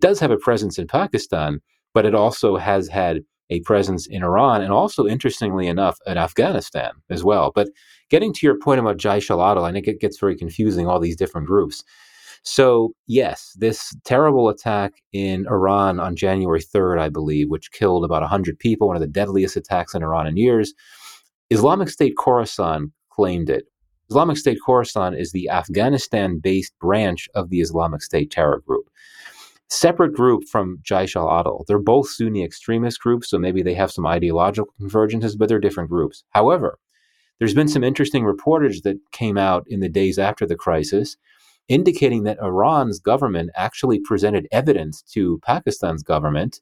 does 0.02 0.20
have 0.20 0.32
a 0.32 0.38
presence 0.38 0.80
in 0.80 0.88
Pakistan, 0.88 1.62
but 1.94 2.06
it 2.06 2.16
also 2.16 2.58
has 2.58 2.88
had 2.88 3.22
a 3.52 3.60
presence 3.62 4.08
in 4.08 4.24
Iran 4.24 4.62
and 4.62 4.74
also, 4.74 5.06
interestingly 5.06 5.68
enough, 5.68 6.00
in 6.08 6.18
Afghanistan 6.18 6.92
as 7.10 7.24
well. 7.24 7.52
But 7.54 7.70
getting 8.10 8.34
to 8.34 8.46
your 8.46 8.58
point 8.58 8.80
about 8.80 8.98
Jaish 8.98 9.30
al 9.30 9.38
Adl, 9.38 9.64
I 9.64 9.72
think 9.72 9.88
it 9.88 10.02
gets 10.02 10.20
very 10.20 10.36
confusing, 10.36 10.88
all 10.88 11.00
these 11.00 11.16
different 11.16 11.48
groups. 11.48 11.84
So, 12.44 12.94
yes, 13.08 13.56
this 13.58 13.96
terrible 14.04 14.50
attack 14.50 14.94
in 15.12 15.48
Iran 15.48 16.00
on 16.00 16.16
January 16.16 16.62
3rd, 16.62 17.00
I 17.00 17.10
believe, 17.10 17.50
which 17.50 17.72
killed 17.72 18.06
about 18.06 18.22
100 18.22 18.60
people, 18.60 18.88
one 18.88 18.96
of 18.96 19.02
the 19.02 19.08
deadliest 19.08 19.56
attacks 19.56 19.96
in 19.96 20.04
Iran 20.04 20.28
in 20.28 20.38
years, 20.38 20.74
Islamic 21.50 21.90
State 21.90 22.16
Khorasan 22.18 22.92
claimed 23.10 23.50
it. 23.50 23.66
Islamic 24.10 24.38
State 24.38 24.60
Khorasan 24.66 25.18
is 25.18 25.32
the 25.32 25.50
Afghanistan 25.50 26.40
based 26.40 26.74
branch 26.80 27.28
of 27.36 27.50
the 27.50 27.62
Islamic 27.62 28.02
State 28.02 28.32
terror 28.32 28.62
group 28.66 28.90
separate 29.70 30.14
group 30.14 30.44
from 30.46 30.80
Jaish 30.84 31.16
al 31.16 31.28
Adl. 31.28 31.66
They're 31.66 31.80
both 31.80 32.10
Sunni 32.10 32.44
extremist 32.44 33.00
groups, 33.00 33.30
so 33.30 33.40
maybe 33.40 33.62
they 33.62 33.74
have 33.74 33.92
some 33.92 34.06
ideological 34.06 34.74
convergences, 34.80 35.38
but 35.38 35.50
they're 35.50 35.60
different 35.60 35.90
groups. 35.90 36.24
However, 36.32 36.80
there's 37.40 37.54
been 37.54 37.68
some 37.68 37.84
interesting 37.84 38.24
reportage 38.24 38.84
that 38.84 38.98
came 39.12 39.38
out 39.38 39.66
in 39.68 39.80
the 39.80 39.90
days 39.90 40.18
after 40.20 40.46
the 40.46 40.56
crisis 40.56 41.18
indicating 41.68 42.24
that 42.24 42.38
Iran's 42.40 43.00
government 43.00 43.50
actually 43.56 44.00
presented 44.00 44.48
evidence 44.52 45.02
to 45.02 45.40
Pakistan's 45.40 46.04
government 46.04 46.62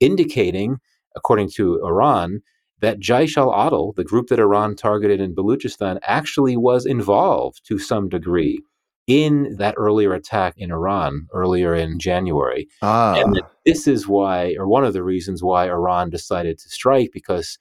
indicating, 0.00 0.80
according 1.14 1.50
to 1.50 1.80
Iran, 1.84 2.42
that 2.80 3.00
Jaish 3.00 3.36
al 3.36 3.50
Adl, 3.50 3.94
the 3.94 4.04
group 4.04 4.28
that 4.28 4.38
Iran 4.38 4.76
targeted 4.76 5.20
in 5.20 5.34
Baluchistan, 5.34 5.98
actually 6.02 6.56
was 6.56 6.86
involved 6.86 7.64
to 7.66 7.78
some 7.78 8.08
degree 8.08 8.62
in 9.06 9.54
that 9.58 9.74
earlier 9.76 10.14
attack 10.14 10.54
in 10.56 10.70
Iran 10.70 11.26
earlier 11.32 11.74
in 11.74 11.98
January. 11.98 12.68
Ah. 12.82 13.14
And 13.14 13.42
this 13.66 13.86
is 13.86 14.08
why, 14.08 14.54
or 14.58 14.66
one 14.66 14.84
of 14.84 14.94
the 14.94 15.02
reasons 15.02 15.42
why 15.42 15.66
Iran 15.66 16.10
decided 16.10 16.58
to 16.58 16.68
strike, 16.68 17.10
because 17.12 17.58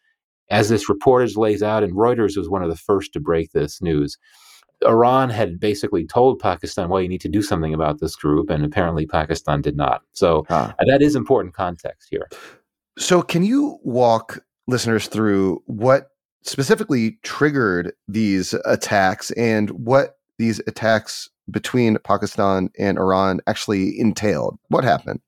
as 0.50 0.70
this 0.70 0.90
reportage 0.90 1.36
lays 1.36 1.64
out, 1.64 1.84
and 1.84 1.94
Reuters 1.94 2.38
was 2.38 2.50
one 2.50 2.64
of 2.64 2.70
the 2.70 2.78
first 2.78 3.14
to 3.14 3.20
break 3.20 3.52
this 3.52 3.82
news, 3.82 4.18
Iran 4.86 5.30
had 5.30 5.60
basically 5.60 6.06
told 6.06 6.40
Pakistan, 6.40 6.90
well, 6.90 7.02
you 7.02 7.08
need 7.08 7.22
to 7.22 7.30
do 7.30 7.42
something 7.42 7.74
about 7.74 8.00
this 8.00 8.16
group, 8.16 8.50
and 8.50 8.66
apparently 8.66 9.06
Pakistan 9.06 9.62
did 9.62 9.76
not. 9.76 10.02
So 10.12 10.46
ah. 10.50 10.74
that 10.86 11.02
is 11.02 11.16
important 11.16 11.54
context 11.54 12.10
here. 12.10 12.28
So, 12.98 13.24
can 13.24 13.44
you 13.44 13.80
walk 13.82 14.40
listeners 14.68 15.08
through 15.08 15.62
what 15.66 16.08
specifically 16.44 17.18
triggered 17.24 17.94
these 18.08 18.54
attacks 18.66 19.32
and 19.32 19.70
what 19.72 20.18
these 20.38 20.60
attacks 20.68 21.30
between 21.50 21.98
Pakistan 22.04 22.70
and 22.78 22.98
Iran 22.98 23.40
actually 23.48 24.00
entailed? 24.00 24.58
What 24.70 24.84
happened? 24.84 25.20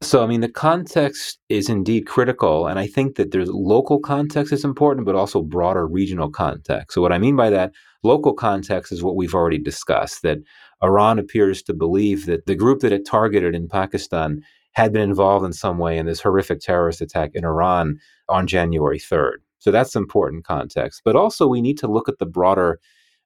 So, 0.00 0.22
I 0.22 0.28
mean, 0.28 0.42
the 0.42 0.48
context 0.48 1.40
is 1.48 1.68
indeed 1.68 2.06
critical. 2.06 2.68
And 2.68 2.78
I 2.78 2.86
think 2.86 3.16
that 3.16 3.32
there's 3.32 3.50
local 3.50 3.98
context 3.98 4.52
is 4.52 4.64
important, 4.64 5.06
but 5.06 5.16
also 5.16 5.42
broader 5.42 5.88
regional 5.88 6.30
context. 6.30 6.94
So, 6.94 7.02
what 7.02 7.12
I 7.12 7.18
mean 7.18 7.34
by 7.34 7.50
that, 7.50 7.72
local 8.04 8.32
context 8.32 8.92
is 8.92 9.02
what 9.02 9.16
we've 9.16 9.34
already 9.34 9.58
discussed 9.58 10.22
that 10.22 10.38
Iran 10.84 11.18
appears 11.18 11.62
to 11.64 11.74
believe 11.74 12.26
that 12.26 12.46
the 12.46 12.54
group 12.54 12.80
that 12.80 12.92
it 12.92 13.06
targeted 13.06 13.56
in 13.56 13.68
Pakistan 13.68 14.40
had 14.72 14.92
been 14.92 15.02
involved 15.02 15.44
in 15.44 15.52
some 15.52 15.78
way 15.78 15.98
in 15.98 16.06
this 16.06 16.20
horrific 16.20 16.60
terrorist 16.60 17.00
attack 17.00 17.30
in 17.34 17.44
Iran 17.44 17.98
on 18.28 18.46
January 18.46 18.98
3rd. 18.98 19.36
So, 19.58 19.70
that's 19.70 19.96
important 19.96 20.44
context. 20.44 21.02
But 21.04 21.16
also, 21.16 21.46
we 21.46 21.60
need 21.60 21.78
to 21.78 21.90
look 21.90 22.08
at 22.08 22.18
the 22.18 22.26
broader, 22.26 22.80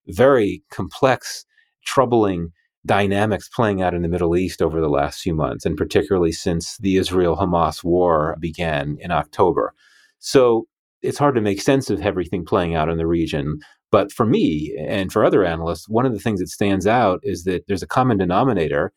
very 0.07 0.63
complex 0.71 1.45
troubling 1.85 2.53
dynamics 2.85 3.49
playing 3.49 3.83
out 3.83 3.95
in 3.95 4.03
the 4.03 4.09
Middle 4.09 4.37
East 4.37 4.61
over 4.61 4.81
the 4.81 4.89
last 4.89 5.21
few 5.21 5.35
months, 5.35 5.65
and 5.65 5.77
particularly 5.77 6.33
since 6.33 6.77
the 6.79 6.97
Israel 6.97 7.37
Hamas 7.37 7.85
war 7.85 8.37
began 8.41 8.97
in 9.01 9.11
October. 9.11 9.73
So 10.19 10.67
it's 11.01 11.19
hard 11.19 11.35
to 11.35 11.41
make 11.41 11.61
sense 11.61 11.91
of 11.91 12.01
everything 12.01 12.45
playing 12.45 12.75
out 12.75 12.89
in 12.89 12.99
the 12.99 13.07
region. 13.07 13.61
But 13.91 14.11
for 14.11 14.25
me 14.25 14.75
and 14.79 15.13
for 15.13 15.25
other 15.25 15.45
analysts, 15.45 15.89
one 15.89 16.07
of 16.07 16.13
the 16.13 16.19
things 16.19 16.41
that 16.41 16.49
stands 16.49 16.87
out 16.87 17.21
is 17.23 17.45
that 17.45 17.67
there's 17.67 17.83
a 17.83 17.89
common 17.89 18.19
denominator 18.19 18.93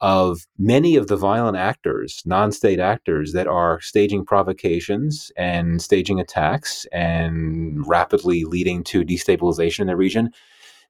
of 0.00 0.46
many 0.58 0.96
of 0.96 1.08
the 1.08 1.16
violent 1.16 1.56
actors, 1.56 2.22
non 2.24 2.52
state 2.52 2.80
actors, 2.80 3.32
that 3.32 3.46
are 3.46 3.80
staging 3.80 4.24
provocations 4.24 5.30
and 5.36 5.82
staging 5.82 6.20
attacks 6.20 6.86
and 6.92 7.86
rapidly 7.86 8.44
leading 8.44 8.84
to 8.84 9.04
destabilization 9.04 9.80
in 9.80 9.86
the 9.88 9.96
region 9.96 10.30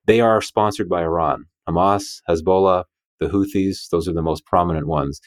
they 0.07 0.21
are 0.21 0.41
sponsored 0.41 0.89
by 0.89 1.03
Iran. 1.03 1.47
Hamas, 1.69 2.23
Hezbollah, 2.29 2.85
the 3.19 3.29
Houthis, 3.29 3.89
those 3.91 4.09
are 4.09 4.13
the 4.13 4.23
most 4.23 4.45
prominent 4.47 4.87
ones. 4.87 5.21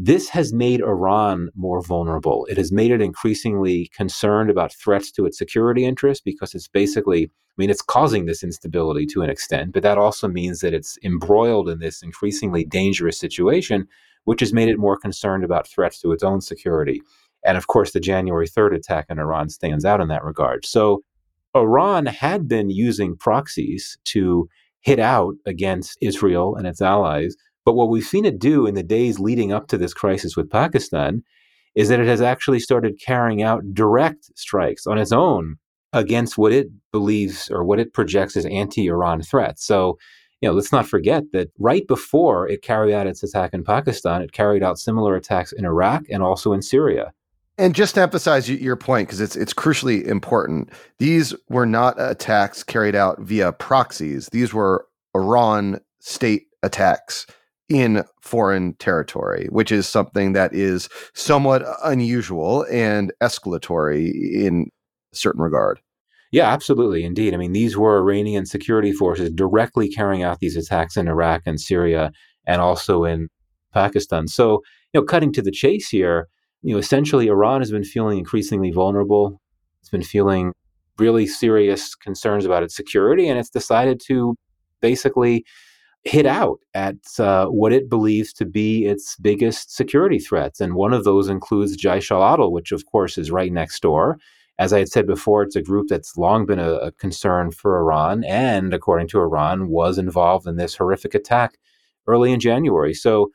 This 0.00 0.28
has 0.28 0.52
made 0.52 0.80
Iran 0.80 1.48
more 1.56 1.82
vulnerable. 1.82 2.46
It 2.48 2.56
has 2.56 2.70
made 2.70 2.92
it 2.92 3.02
increasingly 3.02 3.90
concerned 3.92 4.48
about 4.48 4.72
threats 4.72 5.10
to 5.12 5.26
its 5.26 5.36
security 5.36 5.84
interests 5.84 6.22
because 6.24 6.54
it's 6.54 6.68
basically, 6.68 7.24
I 7.24 7.54
mean, 7.56 7.68
it's 7.68 7.82
causing 7.82 8.24
this 8.24 8.44
instability 8.44 9.06
to 9.06 9.22
an 9.22 9.28
extent, 9.28 9.72
but 9.72 9.82
that 9.82 9.98
also 9.98 10.28
means 10.28 10.60
that 10.60 10.72
it's 10.72 10.98
embroiled 11.02 11.68
in 11.68 11.80
this 11.80 12.00
increasingly 12.00 12.64
dangerous 12.64 13.18
situation, 13.18 13.88
which 14.22 14.38
has 14.38 14.52
made 14.52 14.68
it 14.68 14.78
more 14.78 14.96
concerned 14.96 15.42
about 15.42 15.66
threats 15.66 16.00
to 16.02 16.12
its 16.12 16.22
own 16.22 16.40
security. 16.42 17.02
And 17.44 17.58
of 17.58 17.66
course, 17.66 17.90
the 17.90 17.98
January 17.98 18.46
3rd 18.46 18.76
attack 18.76 19.06
in 19.08 19.18
Iran 19.18 19.48
stands 19.48 19.84
out 19.84 20.00
in 20.00 20.06
that 20.06 20.22
regard. 20.22 20.64
So 20.64 21.02
Iran 21.56 22.06
had 22.06 22.46
been 22.46 22.70
using 22.70 23.16
proxies 23.16 23.98
to 24.04 24.48
hit 24.78 25.00
out 25.00 25.34
against 25.44 25.98
Israel 26.00 26.54
and 26.54 26.68
its 26.68 26.80
allies. 26.80 27.34
But 27.68 27.74
what 27.74 27.90
we've 27.90 28.02
seen 28.02 28.24
it 28.24 28.38
do 28.38 28.66
in 28.66 28.74
the 28.74 28.82
days 28.82 29.18
leading 29.18 29.52
up 29.52 29.66
to 29.66 29.76
this 29.76 29.92
crisis 29.92 30.38
with 30.38 30.48
Pakistan 30.48 31.22
is 31.74 31.90
that 31.90 32.00
it 32.00 32.06
has 32.06 32.22
actually 32.22 32.60
started 32.60 32.98
carrying 32.98 33.42
out 33.42 33.74
direct 33.74 34.30
strikes 34.38 34.86
on 34.86 34.96
its 34.96 35.12
own 35.12 35.56
against 35.92 36.38
what 36.38 36.50
it 36.50 36.68
believes 36.92 37.50
or 37.50 37.62
what 37.62 37.78
it 37.78 37.92
projects 37.92 38.38
as 38.38 38.46
anti 38.46 38.86
Iran 38.86 39.20
threats. 39.20 39.66
So, 39.66 39.98
you 40.40 40.48
know, 40.48 40.54
let's 40.54 40.72
not 40.72 40.88
forget 40.88 41.24
that 41.34 41.50
right 41.58 41.86
before 41.86 42.48
it 42.48 42.62
carried 42.62 42.94
out 42.94 43.06
its 43.06 43.22
attack 43.22 43.52
in 43.52 43.64
Pakistan, 43.64 44.22
it 44.22 44.32
carried 44.32 44.62
out 44.62 44.78
similar 44.78 45.14
attacks 45.14 45.52
in 45.52 45.66
Iraq 45.66 46.04
and 46.08 46.22
also 46.22 46.54
in 46.54 46.62
Syria. 46.62 47.12
And 47.58 47.74
just 47.74 47.96
to 47.96 48.00
emphasize 48.00 48.48
your 48.48 48.76
point, 48.76 49.08
because 49.08 49.20
it's 49.20 49.36
it's 49.36 49.52
crucially 49.52 50.06
important, 50.06 50.70
these 51.00 51.34
were 51.50 51.66
not 51.66 51.96
attacks 51.98 52.62
carried 52.62 52.94
out 52.94 53.20
via 53.20 53.52
proxies. 53.52 54.30
These 54.32 54.54
were 54.54 54.86
Iran 55.14 55.80
state 56.00 56.46
attacks 56.62 57.26
in 57.68 58.04
foreign 58.22 58.74
territory, 58.74 59.46
which 59.50 59.70
is 59.70 59.86
something 59.86 60.32
that 60.32 60.54
is 60.54 60.88
somewhat 61.14 61.64
unusual 61.84 62.64
and 62.70 63.12
escalatory 63.22 64.12
in 64.34 64.70
certain 65.12 65.42
regard. 65.42 65.80
Yeah, 66.30 66.50
absolutely. 66.50 67.04
Indeed. 67.04 67.34
I 67.34 67.36
mean, 67.36 67.52
these 67.52 67.76
were 67.76 67.98
Iranian 67.98 68.46
security 68.46 68.92
forces 68.92 69.30
directly 69.30 69.88
carrying 69.88 70.22
out 70.22 70.40
these 70.40 70.56
attacks 70.56 70.96
in 70.96 71.08
Iraq 71.08 71.42
and 71.46 71.60
Syria 71.60 72.12
and 72.46 72.60
also 72.60 73.04
in 73.04 73.28
Pakistan. 73.72 74.28
So, 74.28 74.62
you 74.92 75.00
know, 75.00 75.06
cutting 75.06 75.32
to 75.34 75.42
the 75.42 75.50
chase 75.50 75.88
here, 75.88 76.28
you 76.62 76.74
know, 76.74 76.78
essentially 76.78 77.28
Iran 77.28 77.60
has 77.60 77.70
been 77.70 77.84
feeling 77.84 78.18
increasingly 78.18 78.70
vulnerable. 78.70 79.40
It's 79.80 79.90
been 79.90 80.02
feeling 80.02 80.52
really 80.98 81.26
serious 81.26 81.94
concerns 81.94 82.44
about 82.44 82.62
its 82.62 82.74
security, 82.74 83.28
and 83.28 83.38
it's 83.38 83.50
decided 83.50 84.00
to 84.06 84.34
basically 84.80 85.44
hit 86.04 86.26
out 86.26 86.58
at 86.74 86.96
uh, 87.18 87.46
what 87.46 87.72
it 87.72 87.90
believes 87.90 88.32
to 88.32 88.44
be 88.44 88.86
its 88.86 89.16
biggest 89.16 89.74
security 89.74 90.18
threats. 90.18 90.60
And 90.60 90.74
one 90.74 90.92
of 90.92 91.04
those 91.04 91.28
includes 91.28 91.76
Jaish 91.76 92.10
al 92.10 92.20
Adl, 92.20 92.50
which, 92.52 92.72
of 92.72 92.86
course, 92.86 93.18
is 93.18 93.30
right 93.30 93.52
next 93.52 93.82
door. 93.82 94.18
As 94.58 94.72
I 94.72 94.80
had 94.80 94.88
said 94.88 95.06
before, 95.06 95.42
it's 95.42 95.56
a 95.56 95.62
group 95.62 95.86
that's 95.88 96.16
long 96.16 96.46
been 96.46 96.58
a, 96.58 96.72
a 96.74 96.92
concern 96.92 97.52
for 97.52 97.78
Iran, 97.78 98.24
and 98.24 98.74
according 98.74 99.08
to 99.08 99.20
Iran, 99.20 99.68
was 99.68 99.98
involved 99.98 100.46
in 100.46 100.56
this 100.56 100.76
horrific 100.76 101.14
attack 101.14 101.58
early 102.06 102.32
in 102.32 102.40
January. 102.40 102.94
So, 102.94 103.30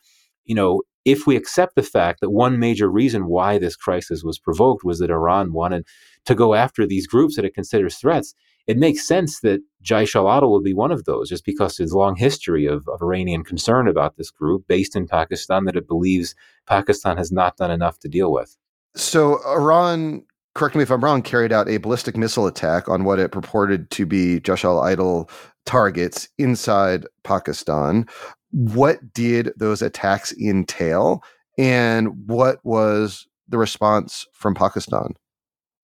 you 0.45 0.55
know, 0.55 0.81
if 1.05 1.27
we 1.27 1.35
accept 1.35 1.75
the 1.75 1.83
fact 1.83 2.21
that 2.21 2.29
one 2.29 2.59
major 2.59 2.89
reason 2.89 3.27
why 3.27 3.57
this 3.57 3.75
crisis 3.75 4.23
was 4.23 4.39
provoked 4.39 4.83
was 4.83 4.99
that 4.99 5.11
Iran 5.11 5.53
wanted 5.53 5.85
to 6.25 6.35
go 6.35 6.53
after 6.53 6.85
these 6.85 7.07
groups 7.07 7.35
that 7.35 7.45
it 7.45 7.53
considers 7.53 7.97
threats, 7.97 8.33
it 8.67 8.77
makes 8.77 9.07
sense 9.07 9.41
that 9.41 9.61
Jaish 9.83 10.15
al 10.15 10.25
Adl 10.25 10.51
would 10.51 10.63
be 10.63 10.73
one 10.73 10.91
of 10.91 11.05
those, 11.05 11.29
just 11.29 11.45
because 11.45 11.75
there's 11.75 11.91
a 11.91 11.97
long 11.97 12.15
history 12.15 12.65
of, 12.65 12.87
of 12.87 13.01
Iranian 13.01 13.43
concern 13.43 13.87
about 13.87 14.17
this 14.17 14.31
group 14.31 14.65
based 14.67 14.95
in 14.95 15.07
Pakistan 15.07 15.65
that 15.65 15.75
it 15.75 15.87
believes 15.87 16.35
Pakistan 16.67 17.17
has 17.17 17.31
not 17.31 17.57
done 17.57 17.71
enough 17.71 17.99
to 17.99 18.07
deal 18.07 18.31
with. 18.31 18.57
So, 18.95 19.39
Iran, 19.47 20.23
correct 20.55 20.75
me 20.75 20.83
if 20.83 20.91
I'm 20.91 21.03
wrong, 21.03 21.21
carried 21.21 21.51
out 21.51 21.67
a 21.67 21.77
ballistic 21.77 22.15
missile 22.15 22.47
attack 22.47 22.87
on 22.87 23.03
what 23.03 23.19
it 23.19 23.31
purported 23.31 23.89
to 23.91 24.05
be 24.05 24.39
Jaish 24.39 24.63
al 24.63 24.81
Adl 24.81 25.29
targets 25.65 26.27
inside 26.37 27.05
Pakistan 27.23 28.07
what 28.53 29.13
did 29.13 29.51
those 29.57 29.81
attacks 29.81 30.31
entail 30.37 31.23
and 31.57 32.27
what 32.27 32.59
was 32.63 33.27
the 33.49 33.57
response 33.57 34.27
from 34.31 34.53
Pakistan? 34.53 35.15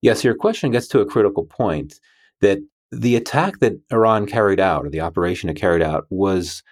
Yes, 0.02 0.24
your 0.24 0.36
question 0.36 0.72
gets 0.72 0.88
to 0.90 1.00
a 1.00 1.06
critical 1.06 1.46
point 1.46 2.00
that 2.42 2.60
the 2.92 3.16
attack 3.16 3.60
that 3.60 3.74
Iran 3.92 4.26
carried 4.26 4.60
out, 4.60 4.86
or 4.86 4.90
the 4.90 5.02
operation 5.02 5.50
it 5.50 5.56
carried 5.56 5.84
out, 5.84 6.06
was 6.10 6.64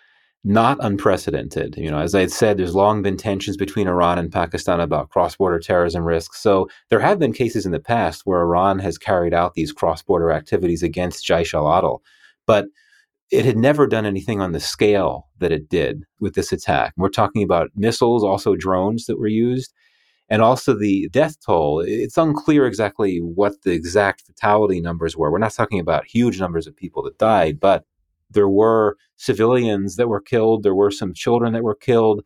not 0.44 0.78
unprecedented. 0.80 1.76
You 1.78 1.92
know, 1.92 2.00
as 2.00 2.16
I 2.16 2.22
had 2.22 2.32
said, 2.32 2.58
there's 2.58 2.76
long 2.76 3.02
been 3.02 3.18
tensions 3.18 3.58
between 3.58 3.88
Iran 3.88 4.18
and 4.18 4.32
Pakistan 4.32 4.80
about 4.80 5.10
cross-border 5.10 5.60
terrorism 5.60 6.04
risks. 6.04 6.42
So 6.42 6.70
there 6.90 7.02
have 7.02 7.20
been 7.20 7.34
cases 7.34 7.66
in 7.66 7.72
the 7.72 7.80
past 7.80 8.22
where 8.24 8.42
Iran 8.42 8.80
has 8.80 8.98
carried 8.98 9.34
out 9.34 9.56
these 9.56 9.74
cross-border 9.74 10.32
activities 10.32 10.84
against 10.84 11.28
Jaish 11.28 11.54
al-Adl, 11.54 12.00
but 12.46 12.66
it 13.30 13.44
had 13.44 13.58
never 13.58 13.88
done 13.88 14.06
anything 14.06 14.40
on 14.40 14.54
the 14.54 14.60
scale 14.60 15.28
that 15.40 15.52
it 15.52 15.68
did 15.68 16.04
with 16.22 16.34
this 16.36 16.54
attack. 16.54 16.94
We're 16.96 17.10
talking 17.10 17.44
about 17.44 17.72
missiles, 17.76 18.24
also 18.24 18.56
drones 18.56 19.06
that 19.08 19.20
were 19.20 19.28
used, 19.28 19.74
and 20.30 20.42
also 20.42 20.78
the 20.78 21.10
death 21.10 21.38
toll. 21.46 21.82
It's 21.86 22.18
unclear 22.18 22.66
exactly 22.66 23.20
what 23.20 23.62
the 23.64 23.72
exact 23.72 24.22
fatality 24.22 24.82
numbers 24.82 25.16
were. 25.16 25.32
We're 25.32 25.38
not 25.38 25.54
talking 25.54 25.80
about 25.80 26.06
huge 26.06 26.40
numbers 26.40 26.68
of 26.68 26.76
people 26.76 27.04
that 27.04 27.18
died, 27.18 27.60
but 27.60 27.86
there 28.30 28.50
were 28.50 28.98
civilians 29.16 29.96
that 29.96 30.10
were 30.10 30.22
killed. 30.22 30.64
There 30.64 30.76
were 30.76 30.92
some 30.92 31.14
children 31.14 31.54
that 31.54 31.64
were 31.64 31.76
killed. 31.76 32.24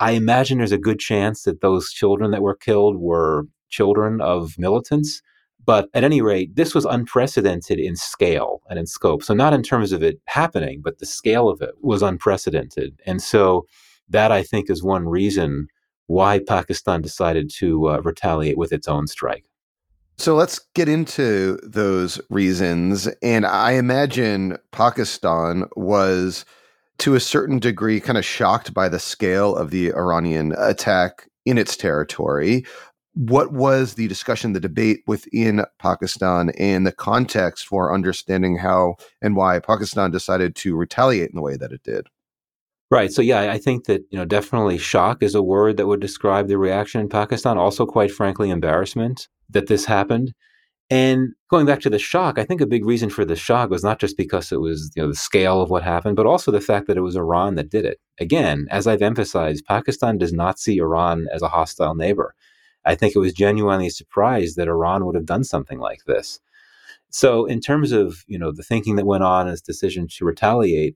I 0.00 0.12
imagine 0.12 0.58
there's 0.58 0.72
a 0.72 0.78
good 0.78 0.98
chance 0.98 1.44
that 1.44 1.60
those 1.60 1.90
children 1.90 2.32
that 2.32 2.42
were 2.42 2.56
killed 2.56 2.96
were 2.96 3.44
children 3.68 4.20
of 4.20 4.58
militants. 4.58 5.22
But 5.64 5.88
at 5.94 6.04
any 6.04 6.20
rate, 6.20 6.56
this 6.56 6.74
was 6.74 6.84
unprecedented 6.84 7.78
in 7.78 7.96
scale 7.96 8.60
and 8.68 8.78
in 8.78 8.86
scope. 8.86 9.22
So, 9.22 9.32
not 9.32 9.54
in 9.54 9.62
terms 9.62 9.92
of 9.92 10.02
it 10.02 10.20
happening, 10.26 10.82
but 10.84 10.98
the 10.98 11.06
scale 11.06 11.48
of 11.48 11.62
it 11.62 11.74
was 11.80 12.02
unprecedented. 12.02 13.00
And 13.06 13.22
so, 13.22 13.66
that 14.08 14.30
I 14.30 14.42
think 14.42 14.68
is 14.68 14.82
one 14.82 15.08
reason 15.08 15.68
why 16.06 16.38
Pakistan 16.38 17.00
decided 17.00 17.50
to 17.58 17.88
uh, 17.88 18.00
retaliate 18.02 18.58
with 18.58 18.72
its 18.72 18.88
own 18.88 19.06
strike. 19.06 19.46
So 20.16 20.36
let's 20.36 20.60
get 20.74 20.88
into 20.88 21.58
those 21.64 22.20
reasons. 22.30 23.08
And 23.22 23.44
I 23.44 23.72
imagine 23.72 24.58
Pakistan 24.70 25.64
was, 25.76 26.44
to 26.98 27.14
a 27.14 27.20
certain 27.20 27.58
degree, 27.58 28.00
kind 28.00 28.16
of 28.16 28.24
shocked 28.24 28.72
by 28.72 28.88
the 28.88 29.00
scale 29.00 29.56
of 29.56 29.70
the 29.70 29.92
Iranian 29.92 30.54
attack 30.56 31.28
in 31.44 31.58
its 31.58 31.76
territory. 31.76 32.64
What 33.14 33.52
was 33.52 33.94
the 33.94 34.08
discussion, 34.08 34.52
the 34.52 34.60
debate 34.60 35.00
within 35.06 35.64
Pakistan, 35.78 36.50
and 36.58 36.86
the 36.86 36.92
context 36.92 37.66
for 37.66 37.92
understanding 37.92 38.56
how 38.56 38.96
and 39.20 39.36
why 39.36 39.58
Pakistan 39.58 40.10
decided 40.10 40.54
to 40.56 40.76
retaliate 40.76 41.30
in 41.30 41.36
the 41.36 41.42
way 41.42 41.56
that 41.56 41.72
it 41.72 41.82
did? 41.82 42.08
Right. 42.94 43.12
So 43.12 43.22
yeah, 43.22 43.50
I 43.50 43.58
think 43.58 43.86
that 43.86 44.02
you 44.12 44.16
know 44.16 44.24
definitely 44.24 44.78
shock 44.78 45.20
is 45.20 45.34
a 45.34 45.42
word 45.42 45.78
that 45.78 45.88
would 45.88 45.98
describe 45.98 46.46
the 46.46 46.56
reaction 46.56 47.00
in 47.00 47.08
Pakistan. 47.08 47.58
Also, 47.58 47.86
quite 47.86 48.12
frankly, 48.12 48.50
embarrassment 48.50 49.26
that 49.50 49.66
this 49.66 49.84
happened. 49.84 50.32
And 50.90 51.30
going 51.50 51.66
back 51.66 51.80
to 51.80 51.90
the 51.90 51.98
shock, 51.98 52.38
I 52.38 52.44
think 52.44 52.60
a 52.60 52.68
big 52.68 52.84
reason 52.84 53.10
for 53.10 53.24
the 53.24 53.34
shock 53.34 53.68
was 53.68 53.82
not 53.82 53.98
just 53.98 54.16
because 54.16 54.52
it 54.52 54.60
was 54.60 54.92
you 54.94 55.02
know 55.02 55.08
the 55.08 55.16
scale 55.16 55.60
of 55.60 55.70
what 55.70 55.82
happened, 55.82 56.14
but 56.14 56.26
also 56.26 56.52
the 56.52 56.60
fact 56.60 56.86
that 56.86 56.96
it 56.96 57.00
was 57.00 57.16
Iran 57.16 57.56
that 57.56 57.68
did 57.68 57.84
it. 57.84 57.98
Again, 58.20 58.68
as 58.70 58.86
I've 58.86 59.02
emphasized, 59.02 59.64
Pakistan 59.66 60.16
does 60.16 60.32
not 60.32 60.60
see 60.60 60.78
Iran 60.78 61.26
as 61.34 61.42
a 61.42 61.48
hostile 61.48 61.96
neighbor. 61.96 62.36
I 62.84 62.94
think 62.94 63.16
it 63.16 63.24
was 63.26 63.32
genuinely 63.32 63.90
surprised 63.90 64.54
that 64.56 64.68
Iran 64.68 65.04
would 65.04 65.16
have 65.16 65.26
done 65.26 65.42
something 65.42 65.80
like 65.80 66.04
this. 66.06 66.38
So, 67.10 67.44
in 67.44 67.60
terms 67.60 67.90
of 67.90 68.22
you 68.28 68.38
know 68.38 68.52
the 68.52 68.62
thinking 68.62 68.94
that 68.94 69.06
went 69.06 69.24
on, 69.24 69.48
its 69.48 69.60
decision 69.60 70.06
to 70.16 70.24
retaliate, 70.24 70.94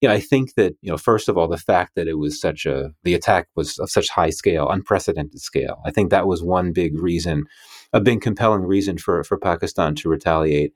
yeah, 0.00 0.12
I 0.12 0.20
think 0.20 0.54
that 0.54 0.76
you 0.80 0.90
know, 0.90 0.96
first 0.96 1.28
of 1.28 1.36
all, 1.36 1.48
the 1.48 1.56
fact 1.56 1.94
that 1.96 2.06
it 2.06 2.18
was 2.18 2.40
such 2.40 2.66
a 2.66 2.92
the 3.02 3.14
attack 3.14 3.48
was 3.56 3.78
of 3.78 3.90
such 3.90 4.08
high 4.08 4.30
scale, 4.30 4.68
unprecedented 4.68 5.40
scale. 5.40 5.80
I 5.84 5.90
think 5.90 6.10
that 6.10 6.26
was 6.26 6.42
one 6.42 6.72
big 6.72 6.98
reason, 7.00 7.46
a 7.92 8.00
big 8.00 8.20
compelling 8.20 8.62
reason 8.62 8.98
for 8.98 9.24
for 9.24 9.38
Pakistan 9.38 9.94
to 9.96 10.08
retaliate. 10.08 10.72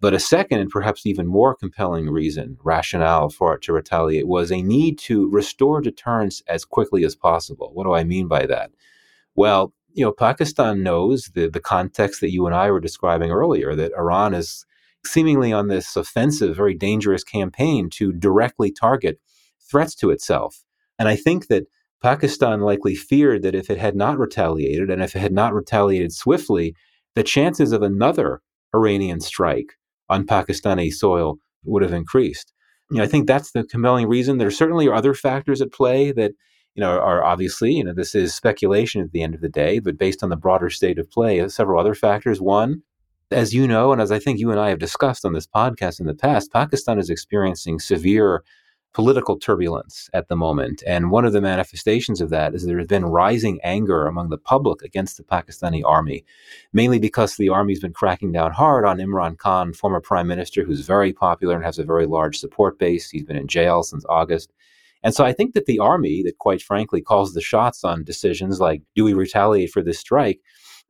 But 0.00 0.12
a 0.12 0.18
second 0.18 0.58
and 0.58 0.68
perhaps 0.68 1.06
even 1.06 1.26
more 1.26 1.54
compelling 1.54 2.10
reason, 2.10 2.58
rationale 2.64 3.30
for 3.30 3.54
it 3.54 3.62
to 3.62 3.72
retaliate, 3.72 4.26
was 4.26 4.50
a 4.50 4.60
need 4.60 4.98
to 5.00 5.30
restore 5.30 5.80
deterrence 5.80 6.42
as 6.48 6.64
quickly 6.64 7.04
as 7.04 7.14
possible. 7.14 7.70
What 7.72 7.84
do 7.84 7.94
I 7.94 8.02
mean 8.02 8.26
by 8.26 8.44
that? 8.46 8.72
Well, 9.36 9.72
you 9.94 10.04
know, 10.04 10.12
Pakistan 10.12 10.82
knows 10.82 11.30
the 11.34 11.48
the 11.48 11.60
context 11.60 12.20
that 12.22 12.32
you 12.32 12.46
and 12.46 12.56
I 12.56 12.72
were 12.72 12.80
describing 12.80 13.30
earlier, 13.30 13.76
that 13.76 13.92
Iran 13.96 14.34
is 14.34 14.66
seemingly 15.06 15.52
on 15.52 15.68
this 15.68 15.96
offensive, 15.96 16.56
very 16.56 16.74
dangerous 16.74 17.24
campaign 17.24 17.88
to 17.90 18.12
directly 18.12 18.70
target 18.70 19.20
threats 19.70 19.94
to 19.96 20.10
itself. 20.10 20.64
And 20.98 21.08
I 21.08 21.16
think 21.16 21.48
that 21.48 21.64
Pakistan 22.02 22.60
likely 22.60 22.94
feared 22.94 23.42
that 23.42 23.54
if 23.54 23.70
it 23.70 23.78
had 23.78 23.96
not 23.96 24.18
retaliated 24.18 24.90
and 24.90 25.02
if 25.02 25.16
it 25.16 25.20
had 25.20 25.32
not 25.32 25.54
retaliated 25.54 26.12
swiftly, 26.12 26.74
the 27.14 27.22
chances 27.22 27.72
of 27.72 27.82
another 27.82 28.42
Iranian 28.74 29.20
strike 29.20 29.74
on 30.08 30.26
Pakistani 30.26 30.92
soil 30.92 31.38
would 31.64 31.82
have 31.82 31.92
increased. 31.92 32.52
You 32.90 32.98
know, 32.98 33.04
I 33.04 33.06
think 33.06 33.26
that's 33.26 33.52
the 33.52 33.64
compelling 33.64 34.06
reason. 34.06 34.38
There 34.38 34.50
certainly 34.50 34.86
are 34.86 34.94
other 34.94 35.14
factors 35.14 35.62
at 35.62 35.72
play 35.72 36.12
that, 36.12 36.32
you 36.74 36.80
know, 36.80 36.90
are 36.90 37.24
obviously, 37.24 37.72
you 37.72 37.84
know, 37.84 37.94
this 37.94 38.14
is 38.14 38.34
speculation 38.34 39.00
at 39.00 39.12
the 39.12 39.22
end 39.22 39.34
of 39.34 39.40
the 39.40 39.48
day, 39.48 39.78
but 39.78 39.96
based 39.96 40.22
on 40.22 40.28
the 40.28 40.36
broader 40.36 40.68
state 40.68 40.98
of 40.98 41.10
play, 41.10 41.48
several 41.48 41.80
other 41.80 41.94
factors. 41.94 42.40
One, 42.40 42.82
as 43.34 43.52
you 43.52 43.66
know, 43.66 43.92
and 43.92 44.00
as 44.00 44.12
I 44.12 44.18
think 44.18 44.38
you 44.38 44.50
and 44.50 44.60
I 44.60 44.68
have 44.70 44.78
discussed 44.78 45.24
on 45.24 45.32
this 45.32 45.46
podcast 45.46 46.00
in 46.00 46.06
the 46.06 46.14
past, 46.14 46.52
Pakistan 46.52 46.98
is 46.98 47.10
experiencing 47.10 47.78
severe 47.78 48.44
political 48.94 49.36
turbulence 49.36 50.08
at 50.14 50.28
the 50.28 50.36
moment. 50.36 50.82
And 50.86 51.10
one 51.10 51.24
of 51.24 51.32
the 51.32 51.40
manifestations 51.40 52.20
of 52.20 52.30
that 52.30 52.54
is 52.54 52.64
there 52.64 52.78
has 52.78 52.86
been 52.86 53.04
rising 53.04 53.58
anger 53.64 54.06
among 54.06 54.28
the 54.28 54.38
public 54.38 54.82
against 54.82 55.16
the 55.16 55.24
Pakistani 55.24 55.82
army, 55.84 56.24
mainly 56.72 57.00
because 57.00 57.34
the 57.34 57.48
army's 57.48 57.80
been 57.80 57.92
cracking 57.92 58.30
down 58.30 58.52
hard 58.52 58.86
on 58.86 58.98
Imran 58.98 59.36
Khan, 59.36 59.72
former 59.72 60.00
prime 60.00 60.28
minister, 60.28 60.62
who's 60.62 60.82
very 60.82 61.12
popular 61.12 61.56
and 61.56 61.64
has 61.64 61.78
a 61.78 61.84
very 61.84 62.06
large 62.06 62.38
support 62.38 62.78
base. 62.78 63.10
He's 63.10 63.24
been 63.24 63.36
in 63.36 63.48
jail 63.48 63.82
since 63.82 64.06
August. 64.08 64.52
And 65.02 65.12
so 65.12 65.24
I 65.24 65.32
think 65.32 65.54
that 65.54 65.66
the 65.66 65.80
army, 65.80 66.22
that 66.22 66.38
quite 66.38 66.62
frankly 66.62 67.02
calls 67.02 67.34
the 67.34 67.40
shots 67.40 67.82
on 67.82 68.04
decisions 68.04 68.60
like 68.60 68.80
do 68.94 69.02
we 69.04 69.12
retaliate 69.12 69.70
for 69.70 69.82
this 69.82 69.98
strike, 69.98 70.40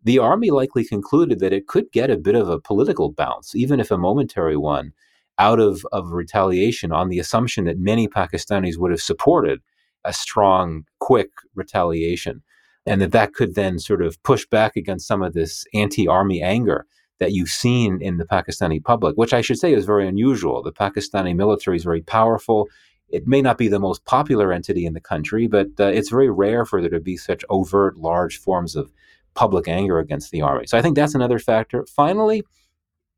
the 0.05 0.19
army 0.19 0.51
likely 0.51 0.85
concluded 0.85 1.41
that 1.41 1.53
it 1.53 1.67
could 1.67 1.91
get 1.91 2.11
a 2.11 2.17
bit 2.17 2.35
of 2.35 2.49
a 2.49 2.61
political 2.61 3.11
bounce, 3.11 3.55
even 3.55 3.81
if 3.81 3.91
a 3.91 3.99
momentary 3.99 4.57
one, 4.57 4.93
out 5.39 5.59
of, 5.59 5.85
of 5.93 6.13
retaliation 6.13 6.93
on 6.93 7.09
the 7.09 7.19
assumption 7.19 7.65
that 7.65 7.79
many 7.79 8.07
Pakistanis 8.07 8.77
would 8.77 8.91
have 8.91 9.03
supported 9.03 9.61
a 10.05 10.13
strong, 10.13 10.85
quick 11.01 11.31
retaliation. 11.55 12.43
And 12.87 13.01
that 13.01 13.13
that 13.13 13.33
could 13.33 13.55
then 13.55 13.79
sort 13.79 14.03
of 14.03 14.23
push 14.23 14.47
back 14.47 14.77
against 14.77 15.09
some 15.09 15.23
of 15.23 15.33
this 15.33 15.65
anti 15.73 16.07
army 16.07 16.43
anger 16.43 16.87
that 17.19 17.33
you've 17.33 17.49
seen 17.49 17.99
in 18.03 18.19
the 18.19 18.27
Pakistani 18.27 18.83
public, 18.83 19.17
which 19.17 19.33
I 19.33 19.41
should 19.41 19.59
say 19.59 19.73
is 19.73 19.87
very 19.87 20.07
unusual. 20.07 20.63
The 20.63 20.73
Pakistani 20.73 21.35
military 21.35 21.79
is 21.79 21.85
very 21.85 22.03
powerful. 22.03 22.69
It 23.09 23.27
may 23.27 23.41
not 23.41 23.57
be 23.57 23.69
the 23.69 23.79
most 23.79 24.05
popular 24.05 24.53
entity 24.53 24.85
in 24.85 24.93
the 24.93 25.01
country, 25.01 25.47
but 25.47 25.69
uh, 25.79 25.85
it's 25.85 26.11
very 26.11 26.31
rare 26.31 26.67
for 26.67 26.81
there 26.81 26.91
to 26.91 27.01
be 27.01 27.17
such 27.17 27.45
overt, 27.49 27.97
large 27.97 28.39
forms 28.39 28.77
of 28.77 28.93
public 29.35 29.69
anger 29.69 29.99
against 29.99 30.31
the 30.31 30.43
army. 30.43 30.67
So 30.67 30.79
I 30.79 30.83
think 30.83 30.97
that's 30.97 31.15
another 31.15 31.39
factor. 31.39 31.87
Finally, 31.87 32.45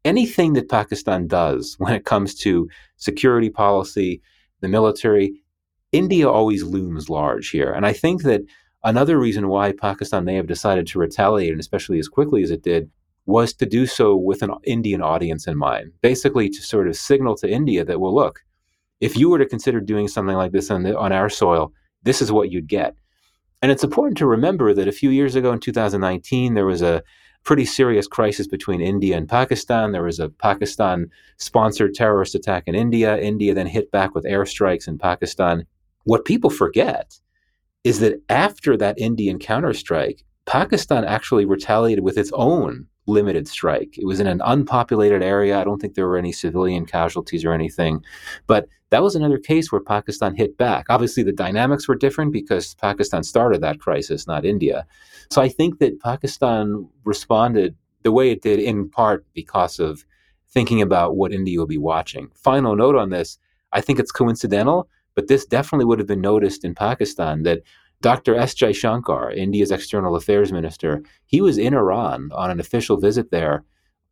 anything 0.05 0.55
that 0.55 0.69
Pakistan 0.69 1.27
does 1.27 1.75
when 1.79 1.93
it 1.93 2.05
comes 2.05 2.35
to 2.37 2.69
security 2.97 3.51
policy, 3.51 4.23
the 4.61 4.69
military, 4.69 5.43
India 5.93 6.29
always 6.29 6.63
looms 6.63 7.09
large 7.09 7.51
here. 7.51 7.73
And 7.73 7.87
I 7.87 7.93
think 7.93 8.23
that 8.23 8.43
another 8.85 9.19
reason 9.19 9.49
why 9.49 9.73
Pakistan 9.73 10.25
may 10.25 10.35
have 10.35 10.47
decided 10.47 10.87
to 10.89 10.99
retaliate, 10.99 11.51
and 11.51 11.61
especially 11.61 11.99
as 11.99 12.09
quickly 12.09 12.43
as 12.43 12.51
it 12.51 12.63
did, 12.63 12.91
was 13.27 13.53
to 13.55 13.67
do 13.67 13.87
so 13.87 14.15
with 14.15 14.43
an 14.43 14.53
Indian 14.65 15.03
audience 15.03 15.47
in 15.47 15.57
mind. 15.57 15.93
Basically, 16.01 16.49
to 16.49 16.63
sort 16.63 16.89
of 16.89 16.97
signal 16.97 17.35
to 17.37 17.51
India 17.51 17.85
that, 17.85 18.01
well, 18.01 18.15
look, 18.15 18.45
if 19.01 19.17
you 19.17 19.29
were 19.29 19.39
to 19.39 19.47
consider 19.47 19.81
doing 19.81 20.09
something 20.09 20.37
like 20.37 20.53
this 20.53 20.71
on, 20.71 20.85
the, 20.85 20.97
on 20.97 21.13
our 21.13 21.29
soil, 21.29 21.73
this 22.05 22.23
is 22.23 22.31
what 22.31 22.53
you'd 22.53 22.69
get. 22.69 22.95
And 23.63 23.73
it's 23.73 23.85
important 23.85 24.19
to 24.19 24.27
remember 24.27 24.75
that 24.75 24.89
a 24.89 24.93
few 24.93 25.11
years 25.11 25.35
ago 25.35 25.53
in 25.53 25.61
2019, 25.61 26.55
there 26.55 26.67
was 26.67 26.83
a 26.83 27.03
pretty 27.45 27.65
serious 27.65 28.07
crisis 28.07 28.47
between 28.47 28.81
India 28.81 29.17
and 29.17 29.29
Pakistan. 29.29 29.93
There 29.93 30.03
was 30.03 30.19
a 30.19 30.29
Pakistan 30.29 31.09
sponsored 31.39 31.95
terrorist 31.95 32.35
attack 32.35 32.65
in 32.67 32.75
India. 32.75 33.17
India 33.19 33.55
then 33.55 33.69
hit 33.69 33.91
back 33.91 34.15
with 34.15 34.25
airstrikes 34.25 34.89
in 34.89 34.99
Pakistan. 34.99 35.65
What 36.05 36.25
people 36.25 36.51
forget 36.51 37.19
is 37.85 38.01
that 38.01 38.21
after 38.29 38.77
that 38.77 38.99
Indian 38.99 39.39
counterstrike, 39.39 40.23
Pakistan 40.45 41.05
actually 41.05 41.45
retaliated 41.45 42.05
with 42.05 42.19
its 42.19 42.33
own 42.35 42.87
limited 43.07 43.49
strike. 43.49 43.97
It 43.99 44.07
was 44.07 44.21
in 44.21 44.27
an 44.27 44.41
unpopulated 44.45 45.23
area. 45.23 45.59
I 45.59 45.65
don't 45.65 45.81
think 45.81 45.95
there 45.95 46.09
were 46.09 46.17
any 46.17 46.33
civilian 46.33 46.87
casualties 46.87 47.45
or 47.45 47.53
anything. 47.53 48.05
But 48.47 48.69
that 48.91 49.03
was 49.03 49.17
another 49.17 49.39
case 49.39 49.71
where 49.71 49.81
Pakistan 49.81 50.35
hit 50.35 50.57
back. 50.57 50.87
Obviously, 50.89 51.23
the 51.23 51.33
dynamics 51.33 51.89
were 51.89 51.95
different 51.95 52.33
because 52.33 52.75
Pakistan 52.77 53.23
started 53.23 53.61
that 53.61 53.81
crisis, 53.81 54.27
not 54.27 54.45
India. 54.45 54.87
So 55.31 55.43
I 55.43 55.49
think 55.49 55.79
that 55.79 56.01
Pakistan 56.01 56.89
responded 57.05 57.75
the 58.03 58.13
way 58.13 58.31
it 58.31 58.43
did 58.43 58.61
in 58.61 58.89
part 58.89 59.27
because 59.35 59.81
of 59.81 60.05
thinking 60.49 60.81
about 60.81 61.17
what 61.17 61.33
India 61.33 61.59
will 61.59 61.67
be 61.67 61.79
watching. 61.79 62.29
Final 62.35 62.77
note 62.77 62.97
on 62.97 63.11
this 63.11 63.39
I 63.73 63.81
think 63.81 63.99
it's 63.99 64.13
coincidental, 64.13 64.89
but 65.15 65.27
this 65.27 65.45
definitely 65.45 65.85
would 65.87 65.99
have 65.99 66.09
been 66.09 66.21
noticed 66.21 66.65
in 66.65 66.75
Pakistan 66.75 67.43
that 67.43 67.63
Dr. 68.07 68.37
S. 68.37 68.55
Jaishankar, 68.55 69.37
India's 69.37 69.73
external 69.73 70.15
affairs 70.15 70.53
minister, 70.53 71.03
he 71.25 71.41
was 71.41 71.59
in 71.59 71.75
Iran 71.75 72.31
on 72.33 72.53
an 72.53 72.61
official 72.61 72.99
visit 72.99 73.33
there 73.33 73.65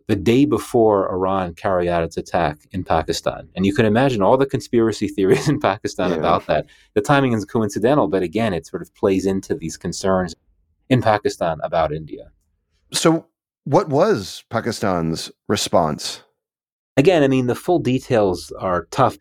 the 0.08 0.16
day 0.16 0.46
before 0.46 1.08
Iran 1.12 1.54
carried 1.54 1.86
out 1.86 2.02
its 2.02 2.16
attack 2.16 2.58
in 2.72 2.82
Pakistan. 2.82 3.48
And 3.54 3.64
you 3.64 3.72
can 3.72 3.86
imagine 3.86 4.20
all 4.20 4.36
the 4.36 4.46
conspiracy 4.46 5.06
theories 5.06 5.48
in 5.52 5.60
Pakistan 5.60 6.10
yeah. 6.10 6.16
about 6.16 6.46
that. 6.46 6.66
The 6.94 7.02
timing 7.02 7.34
is 7.34 7.44
coincidental, 7.44 8.08
but 8.08 8.24
again, 8.24 8.52
it 8.52 8.66
sort 8.66 8.82
of 8.82 8.92
plays 8.96 9.26
into 9.26 9.54
these 9.54 9.76
concerns 9.76 10.34
in 10.88 11.00
Pakistan 11.00 11.58
about 11.62 11.92
India. 11.92 12.32
So, 12.92 13.28
what 13.62 13.90
was 13.90 14.42
Pakistan's 14.50 15.30
response? 15.46 16.24
Again, 16.96 17.22
I 17.22 17.28
mean, 17.28 17.46
the 17.46 17.54
full 17.54 17.78
details 17.78 18.52
are 18.58 18.88
tough. 18.90 19.18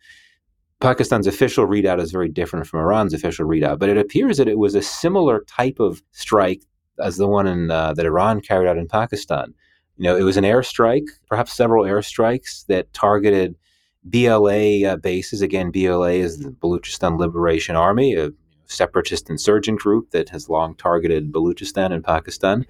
Pakistan's 0.84 1.26
official 1.26 1.66
readout 1.66 1.98
is 1.98 2.12
very 2.12 2.28
different 2.28 2.66
from 2.66 2.80
Iran's 2.80 3.14
official 3.14 3.46
readout, 3.46 3.78
but 3.78 3.88
it 3.88 3.96
appears 3.96 4.36
that 4.36 4.48
it 4.48 4.58
was 4.58 4.74
a 4.74 4.82
similar 4.82 5.42
type 5.44 5.80
of 5.80 6.02
strike 6.12 6.62
as 6.98 7.16
the 7.16 7.26
one 7.26 7.46
in, 7.46 7.70
uh, 7.70 7.94
that 7.94 8.04
Iran 8.04 8.42
carried 8.42 8.68
out 8.68 8.76
in 8.76 8.86
Pakistan. 8.86 9.54
You 9.96 10.04
know, 10.04 10.14
it 10.14 10.24
was 10.24 10.36
an 10.36 10.44
airstrike, 10.44 11.06
perhaps 11.26 11.54
several 11.54 11.86
airstrikes 11.86 12.66
that 12.66 12.92
targeted 12.92 13.56
BLA 14.04 14.84
uh, 14.84 14.96
bases. 14.96 15.40
Again, 15.40 15.70
BLA 15.70 16.10
is 16.10 16.40
the 16.40 16.50
Baluchistan 16.50 17.18
Liberation 17.18 17.76
Army, 17.76 18.14
a 18.14 18.30
separatist 18.66 19.30
insurgent 19.30 19.80
group 19.80 20.10
that 20.10 20.28
has 20.28 20.50
long 20.50 20.74
targeted 20.74 21.32
Baluchistan 21.32 21.92
and 21.92 22.04
Pakistan. 22.04 22.66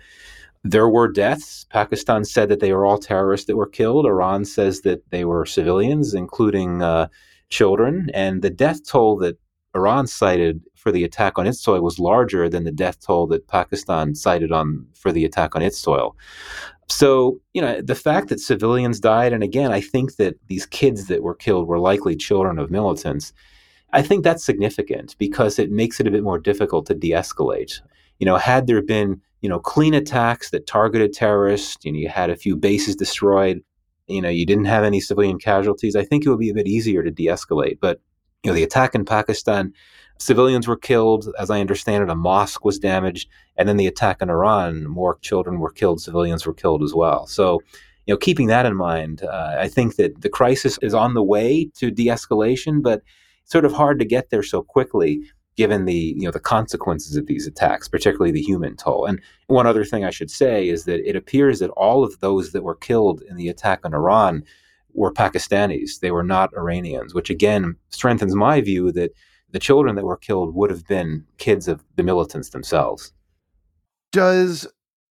There 0.62 0.88
were 0.88 1.08
deaths. 1.08 1.66
Pakistan 1.68 2.24
said 2.24 2.48
that 2.48 2.60
they 2.60 2.72
were 2.72 2.86
all 2.86 2.98
terrorists 2.98 3.48
that 3.48 3.56
were 3.56 3.66
killed. 3.66 4.06
Iran 4.06 4.44
says 4.44 4.82
that 4.82 5.10
they 5.10 5.24
were 5.24 5.44
civilians, 5.44 6.14
including 6.14 6.80
uh, 6.80 7.08
children. 7.50 8.10
And 8.14 8.42
the 8.42 8.50
death 8.50 8.86
toll 8.86 9.16
that 9.18 9.38
Iran 9.74 10.06
cited 10.06 10.62
for 10.74 10.92
the 10.92 11.04
attack 11.04 11.38
on 11.38 11.46
its 11.46 11.60
soil 11.60 11.82
was 11.82 11.98
larger 11.98 12.48
than 12.48 12.64
the 12.64 12.72
death 12.72 13.00
toll 13.04 13.26
that 13.28 13.48
Pakistan 13.48 14.14
cited 14.14 14.52
on 14.52 14.86
for 14.94 15.10
the 15.12 15.24
attack 15.24 15.56
on 15.56 15.62
its 15.62 15.78
soil. 15.78 16.16
So, 16.88 17.40
you 17.54 17.62
know, 17.62 17.80
the 17.80 17.94
fact 17.94 18.28
that 18.28 18.40
civilians 18.40 19.00
died, 19.00 19.32
and 19.32 19.42
again, 19.42 19.72
I 19.72 19.80
think 19.80 20.16
that 20.16 20.36
these 20.48 20.66
kids 20.66 21.06
that 21.06 21.22
were 21.22 21.34
killed 21.34 21.66
were 21.66 21.78
likely 21.78 22.14
children 22.14 22.58
of 22.58 22.70
militants. 22.70 23.32
I 23.92 24.02
think 24.02 24.22
that's 24.22 24.44
significant 24.44 25.16
because 25.18 25.58
it 25.58 25.70
makes 25.70 25.98
it 25.98 26.06
a 26.06 26.10
bit 26.10 26.22
more 26.22 26.38
difficult 26.38 26.86
to 26.86 26.94
de 26.94 27.10
escalate. 27.10 27.80
You 28.18 28.26
know, 28.26 28.36
had 28.36 28.66
there 28.66 28.82
been, 28.82 29.20
you 29.40 29.48
know, 29.48 29.58
clean 29.58 29.94
attacks 29.94 30.50
that 30.50 30.66
targeted 30.66 31.12
terrorists, 31.12 31.84
know, 31.92 31.98
you 31.98 32.08
had 32.08 32.28
a 32.28 32.36
few 32.36 32.56
bases 32.56 32.96
destroyed, 32.96 33.62
you 34.06 34.20
know, 34.20 34.28
you 34.28 34.46
didn't 34.46 34.66
have 34.66 34.84
any 34.84 35.00
civilian 35.00 35.38
casualties, 35.38 35.96
I 35.96 36.04
think 36.04 36.24
it 36.24 36.30
would 36.30 36.38
be 36.38 36.50
a 36.50 36.54
bit 36.54 36.66
easier 36.66 37.02
to 37.02 37.10
de 37.10 37.26
escalate. 37.26 37.78
But, 37.80 38.00
you 38.42 38.50
know, 38.50 38.54
the 38.54 38.62
attack 38.62 38.94
in 38.94 39.04
Pakistan, 39.04 39.72
civilians 40.18 40.68
were 40.68 40.76
killed. 40.76 41.28
As 41.38 41.50
I 41.50 41.60
understand 41.60 42.02
it, 42.02 42.10
a 42.10 42.14
mosque 42.14 42.64
was 42.64 42.78
damaged. 42.78 43.28
And 43.56 43.68
then 43.68 43.76
the 43.76 43.86
attack 43.86 44.20
in 44.20 44.30
Iran, 44.30 44.86
more 44.86 45.18
children 45.20 45.58
were 45.58 45.70
killed, 45.70 46.00
civilians 46.00 46.46
were 46.46 46.54
killed 46.54 46.82
as 46.82 46.94
well. 46.94 47.26
So, 47.26 47.60
you 48.06 48.12
know, 48.12 48.18
keeping 48.18 48.48
that 48.48 48.66
in 48.66 48.76
mind, 48.76 49.22
uh, 49.22 49.56
I 49.58 49.68
think 49.68 49.96
that 49.96 50.20
the 50.20 50.28
crisis 50.28 50.78
is 50.82 50.92
on 50.92 51.14
the 51.14 51.22
way 51.22 51.70
to 51.76 51.90
de 51.90 52.06
escalation, 52.06 52.82
but 52.82 53.02
it's 53.42 53.52
sort 53.52 53.64
of 53.64 53.72
hard 53.72 53.98
to 53.98 54.04
get 54.04 54.30
there 54.30 54.42
so 54.42 54.62
quickly 54.62 55.22
given 55.56 55.84
the 55.84 56.14
you 56.16 56.22
know 56.22 56.30
the 56.30 56.40
consequences 56.40 57.16
of 57.16 57.26
these 57.26 57.46
attacks, 57.46 57.88
particularly 57.88 58.32
the 58.32 58.42
human 58.42 58.76
toll. 58.76 59.06
And 59.06 59.20
one 59.46 59.66
other 59.66 59.84
thing 59.84 60.04
I 60.04 60.10
should 60.10 60.30
say 60.30 60.68
is 60.68 60.84
that 60.84 61.08
it 61.08 61.16
appears 61.16 61.58
that 61.60 61.70
all 61.70 62.04
of 62.04 62.20
those 62.20 62.52
that 62.52 62.64
were 62.64 62.74
killed 62.74 63.22
in 63.28 63.36
the 63.36 63.48
attack 63.48 63.80
on 63.84 63.94
Iran 63.94 64.44
were 64.92 65.12
Pakistanis; 65.12 66.00
they 66.00 66.10
were 66.10 66.22
not 66.22 66.54
Iranians, 66.56 67.14
which 67.14 67.30
again 67.30 67.76
strengthens 67.90 68.34
my 68.34 68.60
view 68.60 68.92
that 68.92 69.12
the 69.50 69.58
children 69.58 69.94
that 69.94 70.04
were 70.04 70.16
killed 70.16 70.54
would 70.54 70.70
have 70.70 70.86
been 70.86 71.24
kids 71.38 71.68
of 71.68 71.84
the 71.96 72.02
militants 72.02 72.50
themselves. 72.50 73.12
Does 74.10 74.66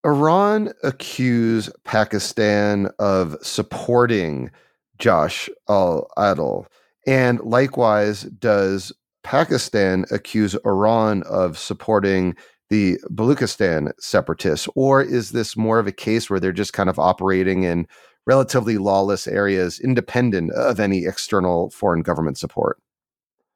Iran 0.05 0.73
accuse 0.83 1.71
Pakistan 1.85 2.89
of 2.99 3.37
supporting 3.43 4.51
Jaish 4.99 5.51
al 5.69 6.09
Adl? 6.17 6.67
And 7.07 7.41
likewise, 7.41 8.23
does 8.23 8.93
Pakistan 9.23 10.05
accuse 10.11 10.57
Iran 10.65 11.23
of 11.25 11.59
supporting 11.59 12.35
the 12.69 12.99
Baluchistan 13.11 13.93
separatists? 13.99 14.69
Or 14.75 15.03
is 15.03 15.31
this 15.31 15.57
more 15.57 15.79
of 15.79 15.87
a 15.87 15.93
case 15.93 16.31
where 16.31 16.41
they're 16.41 16.53
just 16.53 16.73
kind 16.73 16.89
of 16.89 16.99
operating 16.99 17.65
in 17.65 17.87
relatively 18.27 18.79
lawless 18.79 19.27
areas 19.27 19.81
independent 19.81 20.53
of 20.53 20.79
any 20.79 21.05
external 21.05 21.71
foreign 21.71 22.03
government 22.03 22.39
support? 22.39 22.79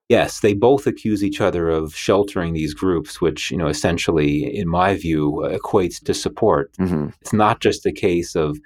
Yes, 0.09 0.41
they 0.41 0.53
both 0.53 0.87
accuse 0.87 1.25
each 1.25 1.41
other 1.41 1.71
of 1.71 1.95
sheltering 1.95 2.53
these 2.53 2.75
groups, 2.75 3.23
which, 3.23 3.51
you 3.51 3.57
know, 3.57 3.69
essentially, 3.69 4.45
in 4.45 4.69
my 4.69 4.97
view, 4.97 5.43
equates 5.47 6.03
to 6.05 6.13
support. 6.13 6.73
Mm-hmm. 6.79 7.09
It's 7.23 7.33
not 7.33 7.61
just 7.61 7.87
a 7.87 7.93
case 7.93 8.35
of 8.35 8.59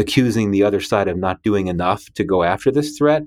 accusing 0.00 0.50
the 0.50 0.64
other 0.64 0.80
side 0.80 1.06
of 1.06 1.16
not 1.16 1.42
doing 1.42 1.68
enough 1.68 2.12
to 2.14 2.24
go 2.24 2.42
after 2.42 2.72
this 2.72 2.98
threat, 2.98 3.22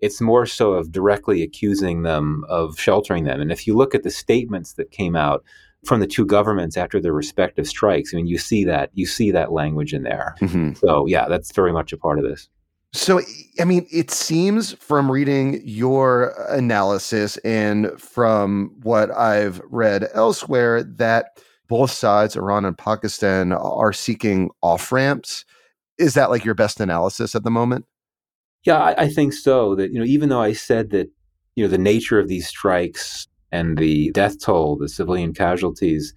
it's 0.00 0.20
more 0.20 0.46
so 0.46 0.72
of 0.72 0.92
directly 0.92 1.42
accusing 1.42 2.02
them 2.02 2.44
of 2.48 2.78
sheltering 2.78 3.24
them. 3.24 3.40
And 3.40 3.50
if 3.50 3.66
you 3.66 3.74
look 3.74 3.94
at 3.94 4.02
the 4.02 4.10
statements 4.10 4.74
that 4.74 4.90
came 4.90 5.16
out 5.16 5.44
from 5.84 6.00
the 6.00 6.06
two 6.06 6.26
governments 6.26 6.76
after 6.76 7.00
their 7.00 7.12
respective 7.12 7.66
strikes, 7.66 8.12
I 8.12 8.16
mean, 8.16 8.26
you 8.26 8.38
see 8.38 8.64
that 8.64 8.90
you 8.94 9.06
see 9.06 9.30
that 9.32 9.52
language 9.52 9.94
in 9.94 10.02
there. 10.02 10.34
Mm-hmm. 10.40 10.74
So 10.74 11.06
yeah, 11.06 11.28
that's 11.28 11.52
very 11.52 11.72
much 11.72 11.92
a 11.92 11.96
part 11.96 12.18
of 12.18 12.24
this. 12.24 12.48
So, 12.94 13.20
I 13.60 13.64
mean, 13.64 13.86
it 13.92 14.10
seems 14.10 14.72
from 14.72 15.10
reading 15.10 15.60
your 15.62 16.34
analysis 16.48 17.36
and 17.38 17.90
from 18.00 18.74
what 18.82 19.10
I've 19.10 19.60
read 19.68 20.08
elsewhere 20.14 20.82
that 20.82 21.38
both 21.68 21.90
sides, 21.90 22.34
Iran 22.34 22.64
and 22.64 22.78
Pakistan, 22.78 23.52
are 23.52 23.92
seeking 23.92 24.48
off 24.62 24.90
ramps. 24.90 25.44
Is 25.98 26.14
that 26.14 26.30
like 26.30 26.46
your 26.46 26.54
best 26.54 26.80
analysis 26.80 27.34
at 27.34 27.44
the 27.44 27.50
moment? 27.50 27.84
Yeah, 28.64 28.78
I, 28.78 29.02
I 29.04 29.08
think 29.08 29.32
so. 29.32 29.74
That 29.74 29.92
you 29.92 29.98
know, 29.98 30.04
even 30.04 30.28
though 30.28 30.40
I 30.42 30.52
said 30.52 30.90
that 30.90 31.08
you 31.54 31.64
know 31.64 31.68
the 31.70 31.78
nature 31.78 32.18
of 32.18 32.28
these 32.28 32.46
strikes 32.48 33.26
and 33.52 33.78
the 33.78 34.10
death 34.12 34.40
toll, 34.40 34.76
the 34.76 34.88
civilian 34.88 35.32
casualties, 35.32 36.12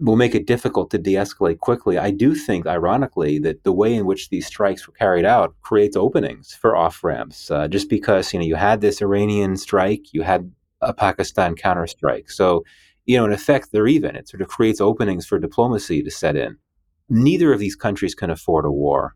will 0.00 0.16
make 0.16 0.34
it 0.34 0.46
difficult 0.46 0.90
to 0.90 0.98
de-escalate 0.98 1.58
quickly. 1.60 1.98
I 1.98 2.10
do 2.12 2.34
think, 2.34 2.66
ironically, 2.66 3.38
that 3.40 3.64
the 3.64 3.72
way 3.72 3.94
in 3.94 4.06
which 4.06 4.30
these 4.30 4.46
strikes 4.46 4.86
were 4.86 4.94
carried 4.94 5.24
out 5.26 5.54
creates 5.62 5.96
openings 5.96 6.54
for 6.54 6.76
off 6.76 7.04
ramps. 7.04 7.50
Uh, 7.50 7.68
just 7.68 7.90
because 7.90 8.32
you 8.32 8.40
know 8.40 8.46
you 8.46 8.56
had 8.56 8.80
this 8.80 9.02
Iranian 9.02 9.56
strike, 9.56 10.12
you 10.14 10.22
had 10.22 10.50
a 10.82 10.94
Pakistan 10.94 11.54
counterstrike, 11.56 12.30
so 12.30 12.64
you 13.06 13.18
know 13.18 13.26
in 13.26 13.32
effect 13.32 13.70
they're 13.72 13.88
even. 13.88 14.16
It 14.16 14.28
sort 14.28 14.42
of 14.42 14.48
creates 14.48 14.80
openings 14.80 15.26
for 15.26 15.38
diplomacy 15.38 16.02
to 16.02 16.10
set 16.10 16.36
in. 16.36 16.58
Neither 17.10 17.52
of 17.52 17.60
these 17.60 17.76
countries 17.76 18.14
can 18.14 18.30
afford 18.30 18.64
a 18.66 18.70
war 18.72 19.14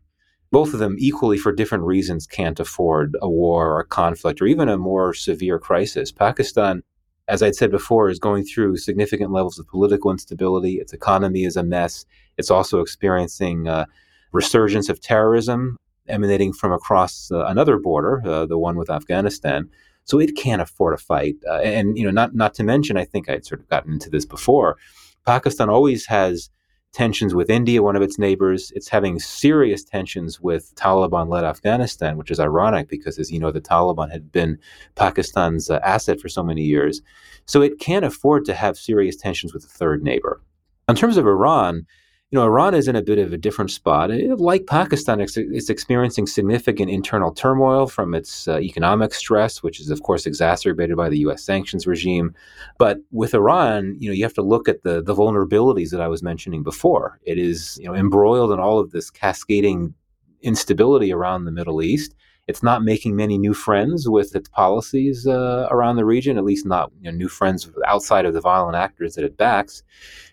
both 0.51 0.73
of 0.73 0.79
them 0.79 0.95
equally 0.99 1.37
for 1.37 1.51
different 1.51 1.85
reasons 1.85 2.27
can't 2.27 2.59
afford 2.59 3.15
a 3.21 3.29
war 3.29 3.71
or 3.71 3.79
a 3.79 3.85
conflict 3.85 4.41
or 4.41 4.45
even 4.45 4.67
a 4.67 4.77
more 4.77 5.13
severe 5.13 5.57
crisis. 5.57 6.11
Pakistan, 6.11 6.83
as 7.27 7.41
I'd 7.41 7.55
said 7.55 7.71
before, 7.71 8.09
is 8.09 8.19
going 8.19 8.43
through 8.43 8.77
significant 8.77 9.31
levels 9.31 9.57
of 9.57 9.67
political 9.67 10.11
instability. 10.11 10.73
Its 10.73 10.91
economy 10.91 11.45
is 11.45 11.55
a 11.55 11.63
mess. 11.63 12.05
It's 12.37 12.51
also 12.51 12.81
experiencing 12.81 13.67
uh, 13.67 13.85
resurgence 14.33 14.89
of 14.89 14.99
terrorism 14.99 15.77
emanating 16.07 16.51
from 16.51 16.73
across 16.73 17.31
uh, 17.31 17.45
another 17.45 17.77
border, 17.77 18.21
uh, 18.25 18.45
the 18.45 18.57
one 18.57 18.75
with 18.75 18.89
Afghanistan. 18.89 19.69
So 20.03 20.19
it 20.19 20.35
can't 20.35 20.61
afford 20.61 20.93
a 20.93 20.97
fight. 20.97 21.35
Uh, 21.47 21.59
and 21.59 21.97
you 21.97 22.03
know, 22.03 22.11
not 22.11 22.35
not 22.35 22.53
to 22.55 22.63
mention, 22.63 22.97
I 22.97 23.05
think 23.05 23.29
I'd 23.29 23.45
sort 23.45 23.61
of 23.61 23.69
gotten 23.69 23.93
into 23.93 24.09
this 24.09 24.25
before. 24.25 24.77
Pakistan 25.25 25.69
always 25.69 26.07
has 26.07 26.49
tensions 26.91 27.33
with 27.33 27.49
India, 27.49 27.81
one 27.81 27.95
of 27.95 28.01
its 28.01 28.19
neighbors. 28.19 28.71
It's 28.75 28.89
having 28.89 29.19
serious 29.19 29.83
tensions 29.83 30.41
with 30.41 30.75
Taliban 30.75 31.29
led 31.29 31.43
Afghanistan, 31.43 32.17
which 32.17 32.31
is 32.31 32.39
ironic 32.39 32.89
because, 32.89 33.17
as 33.17 33.31
you 33.31 33.39
know, 33.39 33.51
the 33.51 33.61
Taliban 33.61 34.11
had 34.11 34.31
been 34.31 34.59
Pakistan's 34.95 35.69
uh, 35.69 35.79
asset 35.83 36.19
for 36.19 36.29
so 36.29 36.43
many 36.43 36.63
years. 36.63 37.01
So 37.45 37.61
it 37.61 37.79
can't 37.79 38.05
afford 38.05 38.45
to 38.45 38.53
have 38.53 38.77
serious 38.77 39.15
tensions 39.15 39.53
with 39.53 39.63
a 39.63 39.69
third 39.69 40.03
neighbor. 40.03 40.41
In 40.89 40.95
terms 40.95 41.17
of 41.17 41.25
Iran, 41.25 41.85
you 42.31 42.39
know, 42.39 42.45
Iran 42.45 42.73
is 42.73 42.87
in 42.87 42.95
a 42.95 43.01
bit 43.01 43.19
of 43.19 43.33
a 43.33 43.37
different 43.37 43.71
spot. 43.71 44.09
Like 44.09 44.65
Pakistan, 44.65 45.19
it's, 45.19 45.35
it's 45.35 45.69
experiencing 45.69 46.25
significant 46.25 46.89
internal 46.89 47.33
turmoil 47.33 47.87
from 47.87 48.15
its 48.15 48.47
uh, 48.47 48.59
economic 48.59 49.13
stress, 49.13 49.61
which 49.61 49.81
is, 49.81 49.89
of 49.89 50.03
course, 50.03 50.25
exacerbated 50.25 50.95
by 50.95 51.09
the 51.09 51.19
U.S. 51.19 51.43
sanctions 51.43 51.85
regime. 51.85 52.33
But 52.77 52.99
with 53.11 53.33
Iran, 53.33 53.97
you 53.99 54.09
know, 54.09 54.13
you 54.13 54.23
have 54.23 54.33
to 54.35 54.41
look 54.41 54.69
at 54.69 54.83
the 54.83 55.01
the 55.01 55.13
vulnerabilities 55.13 55.89
that 55.89 55.99
I 55.99 56.07
was 56.07 56.23
mentioning 56.23 56.63
before. 56.63 57.19
It 57.23 57.37
is, 57.37 57.77
you 57.81 57.87
know, 57.87 57.95
embroiled 57.95 58.53
in 58.53 58.59
all 58.59 58.79
of 58.79 58.91
this 58.91 59.09
cascading 59.09 59.93
instability 60.41 61.11
around 61.11 61.43
the 61.43 61.51
Middle 61.51 61.81
East. 61.81 62.15
It's 62.47 62.63
not 62.63 62.83
making 62.83 63.15
many 63.15 63.37
new 63.37 63.53
friends 63.53 64.09
with 64.09 64.35
its 64.35 64.49
policies 64.49 65.27
uh, 65.27 65.67
around 65.69 65.97
the 65.97 66.05
region, 66.05 66.37
at 66.37 66.43
least 66.43 66.65
not 66.65 66.91
you 67.01 67.11
know, 67.11 67.17
new 67.17 67.27
friends 67.27 67.69
outside 67.85 68.25
of 68.25 68.33
the 68.33 68.41
violent 68.41 68.75
actors 68.75 69.15
that 69.15 69.23
it 69.23 69.37
backs. 69.37 69.83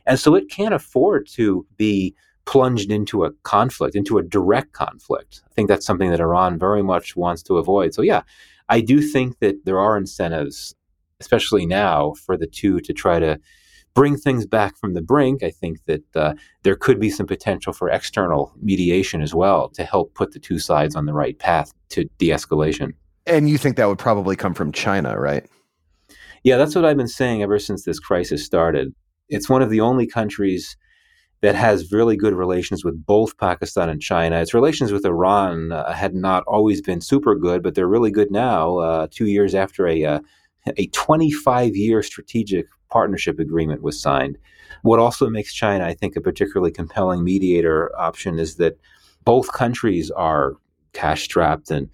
And 0.08 0.18
so 0.18 0.34
it 0.34 0.50
can't 0.50 0.74
afford 0.74 1.28
to 1.34 1.64
be 1.76 2.14
plunged 2.46 2.90
into 2.90 3.24
a 3.24 3.30
conflict, 3.42 3.94
into 3.94 4.16
a 4.16 4.22
direct 4.22 4.72
conflict. 4.72 5.42
I 5.46 5.52
think 5.52 5.68
that's 5.68 5.84
something 5.84 6.10
that 6.10 6.18
Iran 6.20 6.58
very 6.58 6.82
much 6.82 7.14
wants 7.14 7.42
to 7.44 7.58
avoid. 7.58 7.92
So, 7.92 8.00
yeah, 8.00 8.22
I 8.70 8.80
do 8.80 9.02
think 9.02 9.38
that 9.40 9.66
there 9.66 9.78
are 9.78 9.98
incentives, 9.98 10.74
especially 11.20 11.66
now, 11.66 12.14
for 12.14 12.38
the 12.38 12.46
two 12.46 12.80
to 12.80 12.92
try 12.94 13.18
to 13.20 13.38
bring 13.94 14.16
things 14.16 14.46
back 14.46 14.78
from 14.78 14.94
the 14.94 15.02
brink, 15.02 15.42
I 15.42 15.50
think 15.50 15.84
that 15.86 16.16
uh, 16.16 16.34
there 16.62 16.76
could 16.76 16.98
be 16.98 17.10
some 17.10 17.26
potential 17.26 17.72
for 17.72 17.90
external 17.90 18.52
mediation 18.62 19.20
as 19.20 19.34
well 19.34 19.68
to 19.70 19.84
help 19.84 20.14
put 20.14 20.32
the 20.32 20.38
two 20.38 20.58
sides 20.58 20.96
on 20.96 21.04
the 21.04 21.12
right 21.12 21.38
path 21.38 21.74
to 21.90 22.04
de 22.16 22.28
escalation. 22.28 22.94
And 23.26 23.50
you 23.50 23.58
think 23.58 23.76
that 23.76 23.88
would 23.88 23.98
probably 23.98 24.36
come 24.36 24.54
from 24.54 24.72
China, 24.72 25.18
right? 25.18 25.44
Yeah, 26.44 26.56
that's 26.56 26.74
what 26.74 26.84
I've 26.84 26.96
been 26.96 27.08
saying 27.08 27.42
ever 27.42 27.58
since 27.58 27.84
this 27.84 27.98
crisis 27.98 28.44
started. 28.44 28.94
It's 29.28 29.48
one 29.48 29.62
of 29.62 29.70
the 29.70 29.80
only 29.80 30.06
countries 30.06 30.76
that 31.40 31.54
has 31.54 31.92
really 31.92 32.16
good 32.16 32.34
relations 32.34 32.84
with 32.84 33.04
both 33.06 33.36
Pakistan 33.38 33.88
and 33.88 34.00
China. 34.00 34.40
Its 34.40 34.54
relations 34.54 34.92
with 34.92 35.04
Iran 35.04 35.70
uh, 35.70 35.92
had 35.92 36.14
not 36.14 36.42
always 36.46 36.82
been 36.82 37.00
super 37.00 37.36
good, 37.36 37.62
but 37.62 37.74
they're 37.74 37.86
really 37.86 38.10
good 38.10 38.30
now, 38.30 38.78
uh, 38.78 39.06
two 39.10 39.26
years 39.26 39.54
after 39.54 39.86
a, 39.86 40.04
uh, 40.04 40.20
a 40.76 40.86
25 40.88 41.76
year 41.76 42.02
strategic 42.02 42.66
partnership 42.90 43.38
agreement 43.38 43.82
was 43.82 44.00
signed. 44.00 44.36
What 44.82 44.98
also 44.98 45.28
makes 45.28 45.52
China, 45.52 45.84
I 45.84 45.94
think, 45.94 46.16
a 46.16 46.20
particularly 46.20 46.72
compelling 46.72 47.22
mediator 47.22 47.96
option 47.98 48.38
is 48.38 48.56
that 48.56 48.78
both 49.24 49.52
countries 49.52 50.10
are 50.10 50.54
cash 50.98 51.22
strapped 51.22 51.70
and 51.70 51.88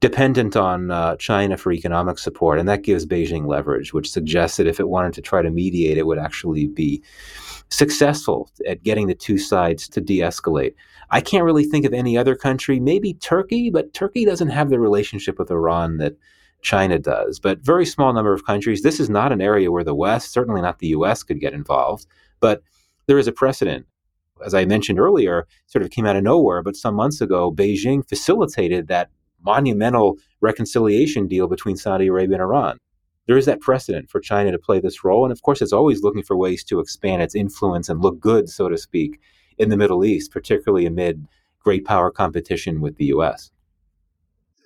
dependent 0.00 0.56
on 0.56 0.90
uh, 0.90 1.14
China 1.16 1.56
for 1.56 1.70
economic 1.70 2.18
support. 2.18 2.58
And 2.58 2.68
that 2.68 2.82
gives 2.82 3.06
Beijing 3.06 3.46
leverage, 3.46 3.92
which 3.92 4.10
suggests 4.10 4.56
that 4.56 4.66
if 4.66 4.80
it 4.80 4.88
wanted 4.88 5.12
to 5.14 5.22
try 5.22 5.42
to 5.42 5.50
mediate, 5.50 5.96
it 5.96 6.06
would 6.06 6.18
actually 6.18 6.66
be 6.66 7.00
successful 7.70 8.50
at 8.66 8.82
getting 8.82 9.06
the 9.06 9.14
two 9.14 9.38
sides 9.38 9.88
to 9.90 10.00
de 10.00 10.18
escalate. 10.18 10.74
I 11.10 11.20
can't 11.20 11.44
really 11.44 11.64
think 11.64 11.84
of 11.84 11.92
any 11.92 12.18
other 12.18 12.34
country, 12.34 12.80
maybe 12.80 13.14
Turkey, 13.14 13.70
but 13.70 13.94
Turkey 13.94 14.24
doesn't 14.24 14.48
have 14.48 14.70
the 14.70 14.80
relationship 14.80 15.38
with 15.38 15.50
Iran 15.50 15.98
that 15.98 16.16
China 16.62 16.98
does. 16.98 17.38
But 17.38 17.60
very 17.60 17.86
small 17.86 18.12
number 18.12 18.32
of 18.32 18.44
countries. 18.44 18.82
This 18.82 18.98
is 18.98 19.08
not 19.08 19.30
an 19.30 19.40
area 19.40 19.70
where 19.70 19.84
the 19.84 19.94
West, 19.94 20.32
certainly 20.32 20.60
not 20.60 20.80
the 20.80 20.88
US, 20.88 21.22
could 21.22 21.40
get 21.40 21.52
involved. 21.52 22.06
But 22.40 22.62
there 23.06 23.18
is 23.18 23.28
a 23.28 23.32
precedent 23.32 23.86
as 24.44 24.54
I 24.54 24.64
mentioned 24.64 24.98
earlier, 24.98 25.46
sort 25.66 25.82
of 25.82 25.90
came 25.90 26.06
out 26.06 26.16
of 26.16 26.22
nowhere. 26.22 26.62
But 26.62 26.76
some 26.76 26.94
months 26.94 27.20
ago, 27.20 27.52
Beijing 27.52 28.08
facilitated 28.08 28.88
that 28.88 29.10
monumental 29.42 30.16
reconciliation 30.40 31.26
deal 31.28 31.46
between 31.46 31.76
Saudi 31.76 32.08
Arabia 32.08 32.36
and 32.36 32.42
Iran. 32.42 32.78
There 33.26 33.36
is 33.36 33.46
that 33.46 33.60
precedent 33.60 34.10
for 34.10 34.20
China 34.20 34.50
to 34.52 34.58
play 34.58 34.80
this 34.80 35.04
role. 35.04 35.24
And 35.24 35.32
of 35.32 35.42
course, 35.42 35.60
it's 35.60 35.72
always 35.72 36.02
looking 36.02 36.22
for 36.22 36.36
ways 36.36 36.64
to 36.64 36.80
expand 36.80 37.22
its 37.22 37.34
influence 37.34 37.88
and 37.88 38.00
look 38.00 38.18
good, 38.18 38.48
so 38.48 38.68
to 38.68 38.78
speak, 38.78 39.20
in 39.58 39.68
the 39.68 39.76
Middle 39.76 40.04
East, 40.04 40.32
particularly 40.32 40.86
amid 40.86 41.26
great 41.60 41.84
power 41.84 42.10
competition 42.10 42.80
with 42.80 42.96
the 42.96 43.06
US. 43.06 43.50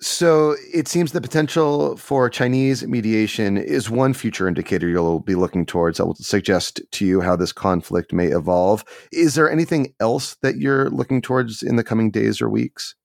So 0.02 0.56
it 0.74 0.88
seems 0.88 1.12
the 1.12 1.20
potential 1.20 1.96
for 1.96 2.28
Chinese 2.28 2.84
mediation 2.84 3.56
is 3.56 3.88
one 3.88 4.14
future 4.14 4.48
indicator 4.48 4.88
you'll 4.88 5.20
be 5.20 5.36
looking 5.36 5.64
towards. 5.64 6.00
I 6.00 6.02
will 6.02 6.16
suggest 6.16 6.80
to 6.90 7.06
you 7.06 7.20
how 7.20 7.36
this 7.36 7.52
conflict 7.52 8.12
may 8.12 8.26
evolve. 8.26 8.84
Is 9.12 9.36
there 9.36 9.48
anything 9.48 9.94
else 10.00 10.34
that 10.42 10.56
you're 10.56 10.90
looking 10.90 11.22
towards 11.22 11.62
in 11.62 11.76
the 11.76 11.84
coming 11.84 12.10
days 12.10 12.42
or 12.42 12.48
weeks? 12.48 12.96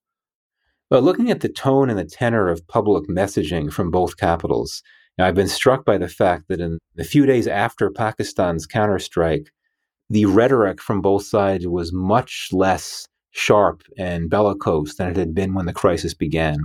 Well, 0.90 1.04
looking 1.04 1.30
at 1.30 1.42
the 1.42 1.50
tone 1.50 1.92
and 1.92 2.00
the 2.00 2.04
tenor 2.04 2.50
of 2.50 2.68
public 2.68 3.08
messaging 3.08 3.72
from 3.72 3.92
both 3.92 4.18
capitals, 4.18 4.82
I've 5.20 5.36
been 5.36 5.48
struck 5.48 5.86
by 5.86 6.00
the 6.00 6.10
fact 6.10 6.48
that 6.48 6.60
in 6.60 6.80
the 6.96 7.04
few 7.04 7.28
days 7.28 7.46
after 7.48 7.92
Pakistan's 7.92 8.66
counterstrike, 8.66 9.50
the 10.10 10.26
rhetoric 10.26 10.82
from 10.82 11.02
both 11.02 11.26
sides 11.26 11.68
was 11.68 11.94
much 11.94 12.50
less 12.52 13.08
sharp 13.30 13.84
and 14.00 14.32
bellicose 14.32 14.96
than 14.96 15.12
it 15.12 15.18
had 15.18 15.36
been 15.36 15.54
when 15.54 15.68
the 15.68 15.74
crisis 15.74 16.16
began. 16.16 16.58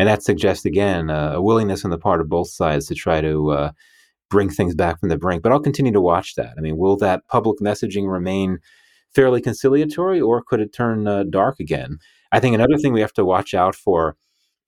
And 0.00 0.08
that 0.08 0.22
suggests, 0.22 0.64
again, 0.64 1.10
uh, 1.10 1.32
a 1.34 1.42
willingness 1.42 1.84
on 1.84 1.90
the 1.90 1.98
part 1.98 2.22
of 2.22 2.30
both 2.30 2.48
sides 2.48 2.86
to 2.86 2.94
try 2.94 3.20
to 3.20 3.50
uh, 3.50 3.72
bring 4.30 4.48
things 4.48 4.74
back 4.74 4.98
from 4.98 5.10
the 5.10 5.18
brink. 5.18 5.42
But 5.42 5.52
I'll 5.52 5.60
continue 5.60 5.92
to 5.92 6.00
watch 6.00 6.36
that. 6.36 6.54
I 6.56 6.62
mean, 6.62 6.78
will 6.78 6.96
that 6.96 7.28
public 7.28 7.58
messaging 7.58 8.10
remain 8.10 8.60
fairly 9.14 9.42
conciliatory 9.42 10.18
or 10.18 10.42
could 10.42 10.58
it 10.58 10.72
turn 10.72 11.06
uh, 11.06 11.24
dark 11.24 11.60
again? 11.60 11.98
I 12.32 12.40
think 12.40 12.54
another 12.54 12.78
thing 12.78 12.94
we 12.94 13.02
have 13.02 13.12
to 13.12 13.26
watch 13.26 13.52
out 13.52 13.74
for 13.74 14.16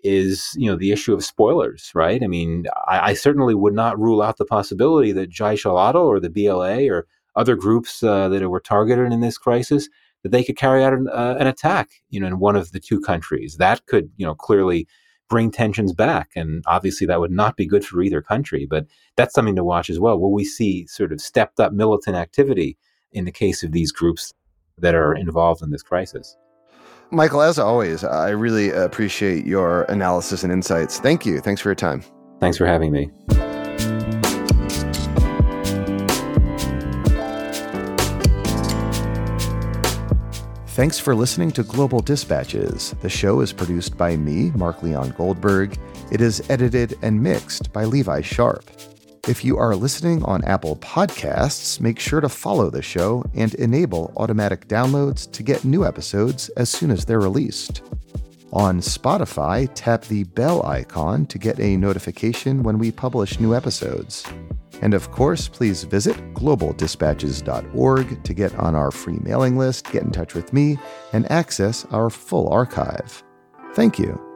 is 0.05 0.51
you 0.55 0.71
know 0.71 0.77
the 0.77 0.93
issue 0.93 1.15
of 1.15 1.25
spoilers, 1.25 1.91
right? 1.95 2.23
I 2.23 2.27
mean, 2.27 2.67
I, 2.87 3.13
I 3.13 3.15
certainly 3.15 3.55
would 3.55 3.73
not 3.73 3.99
rule 3.99 4.21
out 4.21 4.37
the 4.37 4.45
possibility 4.45 5.13
that 5.13 5.31
Jaish 5.31 5.65
al-Adl 5.65 6.05
or 6.05 6.21
the 6.21 6.29
BLA 6.29 6.91
or 6.91 7.07
other 7.37 7.57
groups 7.57 8.03
uh, 8.03 8.29
that 8.29 8.47
were 8.51 8.61
targeted 8.61 9.11
in 9.11 9.21
this 9.21 9.39
crisis 9.39 9.89
that 10.25 10.31
they 10.31 10.45
could 10.45 10.59
carry 10.59 10.85
out 10.85 10.93
an, 10.93 11.09
uh, 11.09 11.37
an, 11.41 11.47
attack, 11.47 11.91
you 12.11 12.21
know, 12.21 12.27
in 12.27 12.39
one 12.39 12.55
of 12.55 12.73
the 12.73 12.81
two 12.81 13.01
countries. 13.01 13.57
That 13.57 13.87
could, 13.87 14.11
you 14.19 14.27
know, 14.27 14.35
clearly 14.35 14.87
bring 15.33 15.51
tensions 15.51 15.95
back. 15.95 16.29
And 16.37 16.63
obviously, 16.67 17.07
that 17.07 17.19
would 17.19 17.31
not 17.31 17.57
be 17.57 17.65
good 17.65 17.87
for 17.87 18.03
either 18.03 18.21
country. 18.21 18.67
But 18.69 18.87
that's 19.17 19.35
something 19.35 19.57
to 19.57 19.65
watch 19.65 19.89
as 19.89 19.99
well. 19.99 20.21
Will 20.21 20.31
we 20.31 20.45
see 20.45 20.87
sort 20.87 21.11
of 21.11 21.23
stepped 21.23 21.59
up 21.59 21.73
militant 21.73 22.17
activity 22.17 22.77
in 23.13 23.25
the 23.25 23.33
case 23.33 23.63
of 23.63 23.73
these 23.73 23.91
groups 23.93 24.35
that 24.77 24.95
are 24.95 25.15
involved 25.15 25.63
in 25.63 25.71
this 25.71 25.83
crisis? 25.83 26.37
Michael, 27.11 27.41
as 27.41 27.59
always, 27.59 28.05
I 28.05 28.29
really 28.29 28.71
appreciate 28.71 29.47
your 29.47 29.85
analysis 29.85 30.45
and 30.45 30.53
insights. 30.53 30.99
Thank 30.99 31.25
you. 31.25 31.41
Thanks 31.41 31.63
for 31.63 31.71
your 31.71 31.77
time. 31.77 32.03
Thanks 32.39 32.59
for 32.59 32.67
having 32.67 32.93
me. 32.93 33.11
Thanks 40.83 40.99
for 40.99 41.15
listening 41.15 41.53
to 41.53 41.63
Global 41.63 42.01
Dispatches. 42.01 42.93
The 43.03 43.09
show 43.09 43.41
is 43.41 43.53
produced 43.53 43.97
by 43.97 44.17
me, 44.17 44.51
Mark 44.51 44.83
Leon 44.83 45.15
Goldberg. 45.17 45.79
It 46.11 46.21
is 46.21 46.43
edited 46.51 46.99
and 47.03 47.23
mixed 47.23 47.73
by 47.73 47.85
Levi 47.85 48.21
Sharp. 48.21 48.69
If 49.29 49.45
you 49.45 49.59
are 49.59 49.77
listening 49.77 50.25
on 50.25 50.45
Apple 50.45 50.75
Podcasts, 50.75 51.81
make 51.81 52.01
sure 52.01 52.21
to 52.21 52.29
follow 52.29 52.69
the 52.69 52.83
show 52.83 53.25
and 53.33 53.55
enable 53.55 54.13
automatic 54.17 54.67
downloads 54.67 55.31
to 55.31 55.45
get 55.45 55.65
new 55.65 55.87
episodes 55.87 56.49
as 56.57 56.69
soon 56.69 56.91
as 56.91 57.05
they're 57.05 57.21
released. 57.21 57.83
On 58.53 58.81
Spotify, 58.81 59.71
tap 59.75 60.05
the 60.05 60.25
bell 60.25 60.65
icon 60.67 61.25
to 61.27 61.39
get 61.39 61.59
a 61.59 61.77
notification 61.77 62.63
when 62.63 62.79
we 62.79 62.93
publish 62.93 63.41
new 63.41 63.55
episodes. 63.55 64.25
And 64.83 64.93
of 64.93 65.11
course, 65.11 65.49
please 65.49 65.85
visit 65.85 66.17
globaldispatches.org 66.35 68.25
to 68.25 68.35
get 68.35 68.55
on 68.57 68.75
our 68.75 68.91
free 68.91 69.19
mailing 69.23 69.57
list, 69.57 69.91
get 69.91 70.03
in 70.03 70.11
touch 70.11 70.35
with 70.35 70.53
me, 70.53 70.79
and 71.15 71.31
access 71.31 71.87
our 71.93 72.11
full 72.11 72.49
archive. 72.49 73.23
Thank 73.75 73.99
you. 73.99 74.32